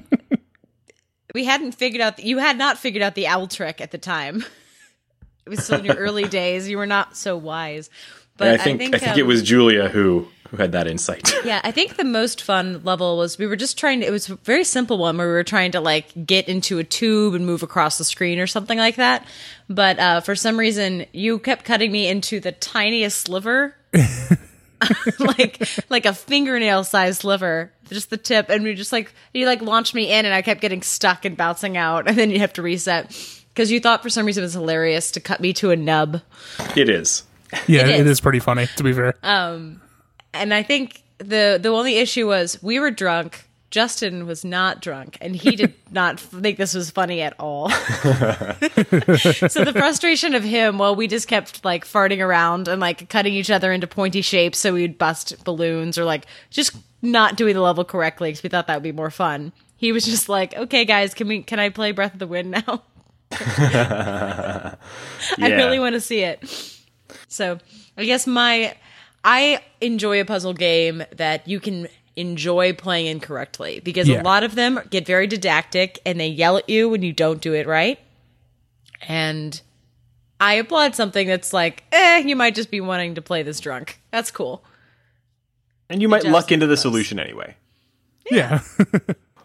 [1.35, 4.43] we hadn't figured out you had not figured out the owl trick at the time.
[5.45, 6.67] It was still in your early days.
[6.67, 7.89] You were not so wise.
[8.37, 11.31] But And I think I think, um, it was Julia who who had that insight.
[11.45, 14.07] Yeah, I think the most fun level was we were just trying to.
[14.07, 16.83] It was a very simple one where we were trying to like get into a
[16.83, 19.27] tube and move across the screen or something like that.
[19.69, 23.75] But uh, for some reason, you kept cutting me into the tiniest sliver,
[25.19, 29.61] like like a fingernail sized sliver, just the tip, and we just like you like
[29.61, 32.53] launched me in, and I kept getting stuck and bouncing out, and then you have
[32.53, 33.07] to reset
[33.49, 36.21] because you thought for some reason it was hilarious to cut me to a nub.
[36.75, 37.23] it is.
[37.67, 38.11] yeah It it is.
[38.13, 39.81] is pretty funny to be fair Um,
[40.33, 43.47] and I think the the only issue was we were drunk.
[43.71, 47.69] Justin was not drunk, and he did not think this was funny at all.
[47.69, 47.83] so
[49.63, 53.51] the frustration of him, while we just kept like farting around and like cutting each
[53.51, 57.83] other into pointy shapes, so we'd bust balloons or like just not doing the level
[57.83, 59.51] correctly because we thought that would be more fun.
[59.77, 61.41] He was just like, "Okay, guys, can we?
[61.43, 62.83] Can I play Breath of the Wild now?
[63.31, 64.77] I
[65.39, 66.43] really want to see it."
[67.27, 67.59] So
[67.97, 68.75] I guess my
[69.25, 74.21] I enjoy a puzzle game that you can enjoy playing incorrectly because Yeah.
[74.21, 77.41] a lot of them get very didactic and they yell at you when you don't
[77.41, 77.99] do it right.
[79.07, 79.59] And
[80.39, 83.99] I applaud something that's like, eh, you might just be wanting to play this drunk.
[84.11, 84.63] That's cool.
[85.89, 86.81] And you might Adjust luck into the those.
[86.81, 87.55] solution anyway.
[88.31, 88.61] Yeah.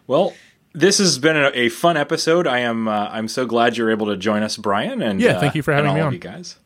[0.07, 0.33] Well,
[0.73, 2.45] this has been a, a fun episode.
[2.45, 5.01] I am uh, I'm so glad you're able to join us, Brian.
[5.01, 6.07] And Yeah, thank you for uh, and having me on.
[6.07, 6.57] of you guys.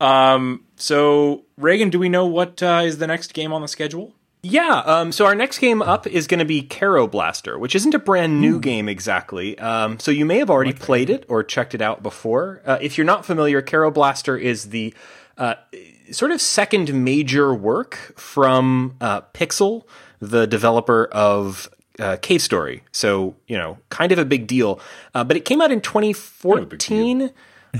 [0.00, 0.64] Um.
[0.76, 4.14] So Raygan, do we know what uh, is the next game on the schedule?
[4.42, 7.94] Yeah, um, so our next game up is going to be Kero Blaster, which isn't
[7.94, 9.58] a brand new game exactly.
[9.58, 12.62] Um, so you may have already played it or checked it out before.
[12.64, 14.94] Uh, if you're not familiar, Kero Blaster is the
[15.36, 15.54] uh,
[16.12, 19.84] sort of second major work from uh, Pixel,
[20.20, 21.68] the developer of
[21.98, 22.84] uh, Cave Story.
[22.92, 24.80] So, you know, kind of a big deal.
[25.14, 27.30] Uh, but it came out in 2014.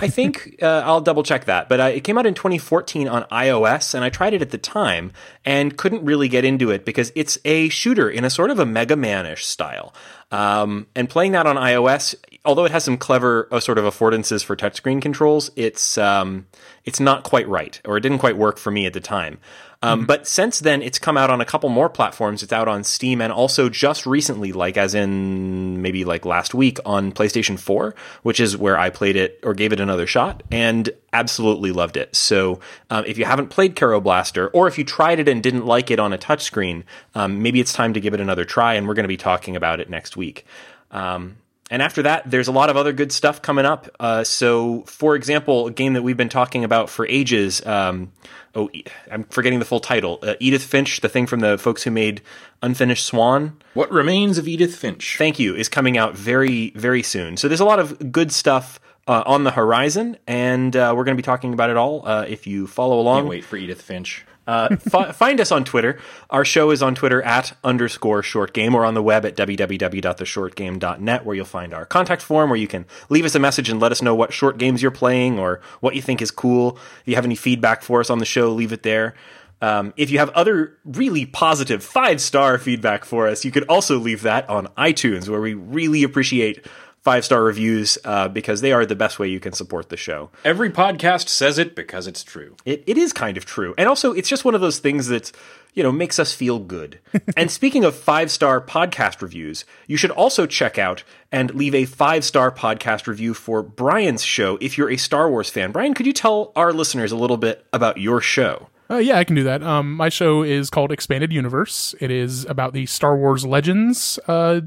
[0.00, 3.24] I think uh, I'll double check that, but uh, it came out in 2014 on
[3.24, 5.12] iOS, and I tried it at the time
[5.44, 8.66] and couldn't really get into it because it's a shooter in a sort of a
[8.66, 9.94] Mega Man-ish style.
[10.30, 12.14] Um, and playing that on iOS,
[12.44, 16.46] although it has some clever uh, sort of affordances for touchscreen controls, it's um,
[16.84, 19.38] it's not quite right, or it didn't quite work for me at the time.
[19.80, 22.42] Um, But since then, it's come out on a couple more platforms.
[22.42, 26.78] It's out on Steam and also just recently, like as in maybe like last week
[26.84, 30.90] on PlayStation 4, which is where I played it or gave it another shot and
[31.12, 32.16] absolutely loved it.
[32.16, 32.58] So
[32.90, 35.92] um, if you haven't played Kero Blaster or if you tried it and didn't like
[35.92, 36.82] it on a touchscreen,
[37.14, 38.74] um, maybe it's time to give it another try.
[38.74, 40.44] And we're going to be talking about it next week.
[40.90, 41.36] Um,
[41.70, 43.88] and after that, there's a lot of other good stuff coming up.
[44.00, 47.64] Uh, so, for example, a game that we've been talking about for ages.
[47.66, 48.12] Um,
[48.54, 48.70] oh,
[49.10, 50.18] I'm forgetting the full title.
[50.22, 52.22] Uh, Edith Finch, the thing from the folks who made
[52.62, 53.56] Unfinished Swan.
[53.74, 55.16] What remains of Edith Finch?
[55.18, 55.54] Thank you.
[55.54, 57.36] Is coming out very, very soon.
[57.36, 61.16] So there's a lot of good stuff uh, on the horizon, and uh, we're going
[61.16, 62.06] to be talking about it all.
[62.06, 64.24] Uh, if you follow along, Can't wait for Edith Finch.
[64.48, 66.00] Uh, fi- find us on Twitter.
[66.30, 71.24] Our show is on Twitter at underscore short game or on the web at www.theshortgame.net
[71.26, 73.92] where you'll find our contact form where you can leave us a message and let
[73.92, 76.78] us know what short games you're playing or what you think is cool.
[77.00, 79.14] If you have any feedback for us on the show, leave it there.
[79.60, 83.98] Um, if you have other really positive five star feedback for us, you could also
[83.98, 86.64] leave that on iTunes where we really appreciate
[87.08, 90.28] five star reviews uh, because they are the best way you can support the show.
[90.44, 92.54] Every podcast says it because it's true.
[92.66, 93.74] It, it is kind of true.
[93.78, 95.32] And also, it's just one of those things that,
[95.72, 96.98] you know, makes us feel good.
[97.36, 101.02] and speaking of five star podcast reviews, you should also check out
[101.32, 105.48] and leave a five star podcast review for Brian's show if you're a Star Wars
[105.48, 105.72] fan.
[105.72, 108.68] Brian, could you tell our listeners a little bit about your show?
[108.90, 109.62] Uh, yeah, I can do that.
[109.62, 111.94] Um, my show is called Expanded Universe.
[112.00, 114.60] It is about the Star Wars Legends uh,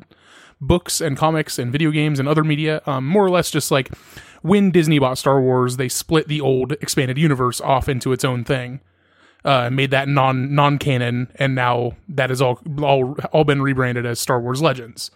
[0.62, 2.82] books and comics and video games and other media.
[2.86, 3.90] Um, more or less, just like
[4.42, 8.44] when Disney bought Star Wars, they split the old Expanded Universe off into its own
[8.44, 8.80] thing,
[9.44, 14.06] uh, made that non non canon, and now that is all all all been rebranded
[14.06, 15.12] as Star Wars Legends.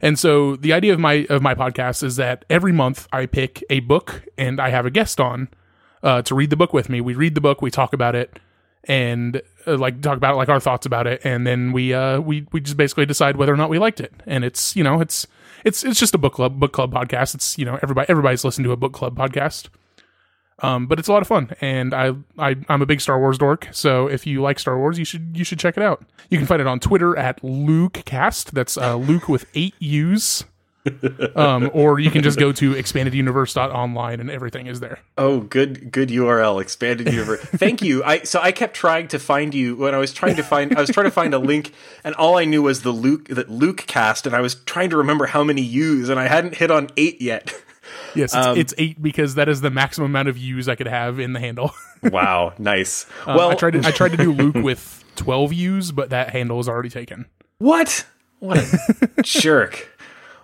[0.00, 3.62] And so the idea of my of my podcast is that every month I pick
[3.70, 5.48] a book and I have a guest on
[6.02, 7.00] uh, to read the book with me.
[7.00, 8.40] We read the book, we talk about it,
[8.84, 12.46] and uh, like talk about like our thoughts about it, and then we uh, we
[12.52, 14.12] we just basically decide whether or not we liked it.
[14.26, 15.26] And it's you know it's
[15.64, 17.34] it's it's just a book club book club podcast.
[17.34, 19.68] It's you know everybody everybody's listened to a book club podcast.
[20.58, 23.36] Um, but it's a lot of fun, and I, I I'm a big Star Wars
[23.36, 23.68] dork.
[23.72, 26.04] So if you like Star Wars, you should you should check it out.
[26.30, 28.52] You can find it on Twitter at LukeCast.
[28.52, 30.44] That's uh, Luke with eight U's.
[31.36, 34.98] Um, or you can just go to expandeduniverse.online and everything is there.
[35.16, 37.40] Oh, good, good URL, expanded universe.
[37.40, 38.02] Thank you.
[38.04, 40.80] I so I kept trying to find you when I was trying to find I
[40.80, 41.72] was trying to find a link,
[42.04, 44.96] and all I knew was the Luke that Luke cast, and I was trying to
[44.96, 47.54] remember how many U's, and I hadn't hit on eight yet.
[48.14, 51.18] Yes, it's, it's eight because that is the maximum amount of U's I could have
[51.18, 51.72] in the handle.
[52.02, 53.06] wow, nice.
[53.26, 56.30] Um, well, I tried to I tried to do Luke with twelve U's, but that
[56.30, 57.26] handle is already taken.
[57.58, 58.06] What?
[58.38, 59.88] What a jerk.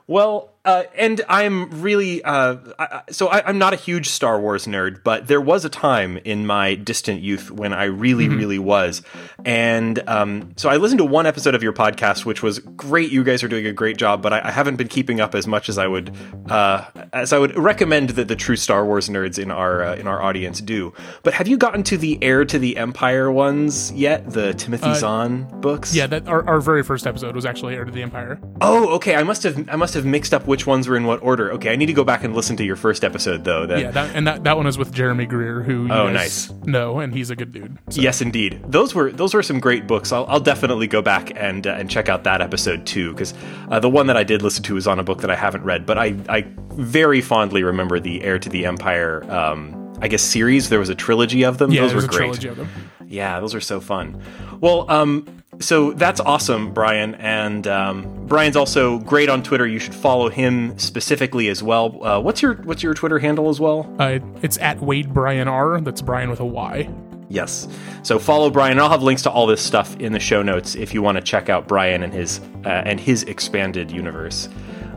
[0.08, 4.66] Well, uh, and I'm really uh, I, so I, I'm not a huge Star Wars
[4.66, 9.02] nerd, but there was a time in my distant youth when I really, really was,
[9.44, 13.12] and um, so I listened to one episode of your podcast, which was great.
[13.12, 15.46] You guys are doing a great job, but I, I haven't been keeping up as
[15.46, 16.14] much as I would
[16.50, 20.06] uh, as I would recommend that the true Star Wars nerds in our uh, in
[20.06, 20.92] our audience do.
[21.22, 24.28] But have you gotten to the Heir to the Empire ones yet?
[24.30, 25.94] The Timothy Zahn books?
[25.94, 28.40] Yeah, that our, our very first episode was actually Heir to the Empire.
[28.60, 29.14] Oh, okay.
[29.14, 31.52] I must have I must have mixed up which ones were in what order.
[31.52, 33.66] Okay, I need to go back and listen to your first episode though.
[33.66, 33.80] Then.
[33.80, 36.66] Yeah, that, and that, that one is with Jeremy Greer, who you Oh, guys nice.
[36.66, 37.78] know, and he's a good dude.
[37.90, 38.60] So, Yes, indeed.
[38.66, 40.10] Those were those were some great books.
[40.10, 43.32] I'll, I'll definitely go back and uh, and check out that episode too, because
[43.70, 45.62] uh, the one that I did listen to is on a book that I haven't
[45.64, 49.24] read, but I I very fondly remember the Heir to the Empire.
[49.30, 50.68] Um, I guess series.
[50.68, 51.70] There was a trilogy of them.
[51.72, 52.16] yeah, those were a great.
[52.18, 52.68] trilogy of them.
[53.06, 54.22] Yeah, those are so fun.
[54.60, 57.14] Well, um, so that's awesome, Brian.
[57.16, 59.66] And um, Brian's also great on Twitter.
[59.66, 62.04] You should follow him specifically as well.
[62.04, 63.92] Uh, what's your What's your Twitter handle as well?
[63.98, 65.80] Uh, it's at Wade Brian R.
[65.80, 66.88] That's Brian with a Y.
[67.28, 67.68] Yes.
[68.02, 70.74] So follow Brian, and I'll have links to all this stuff in the show notes
[70.74, 74.48] if you want to check out Brian and his uh, and his expanded universe.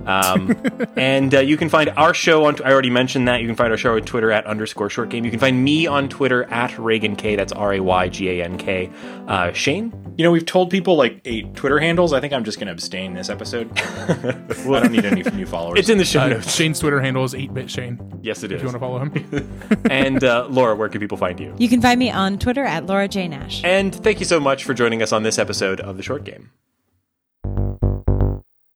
[0.05, 0.55] Um,
[0.95, 2.61] and uh, you can find our show on.
[2.63, 3.41] I already mentioned that.
[3.41, 5.25] You can find our show on Twitter at underscore short game.
[5.25, 7.35] You can find me on Twitter at Raygan K.
[7.35, 8.89] That's R A Y G A N K.
[9.27, 10.10] Uh, Shane.
[10.21, 12.13] You know, we've told people like eight Twitter handles.
[12.13, 13.71] I think I'm just going to abstain this episode.
[13.79, 14.21] I
[14.65, 15.79] don't need any from new followers.
[15.79, 16.53] It's in the show Uh, notes.
[16.53, 18.19] Shane's Twitter handle is 8bit Shane.
[18.21, 19.81] Yes, it If you want to follow him.
[19.89, 21.55] and uh, Laura, where can people find you?
[21.57, 23.29] You can find me on Twitter at Laura J.
[23.29, 23.63] Nash.
[23.63, 26.51] And thank you so much for joining us on this episode of the Short Game.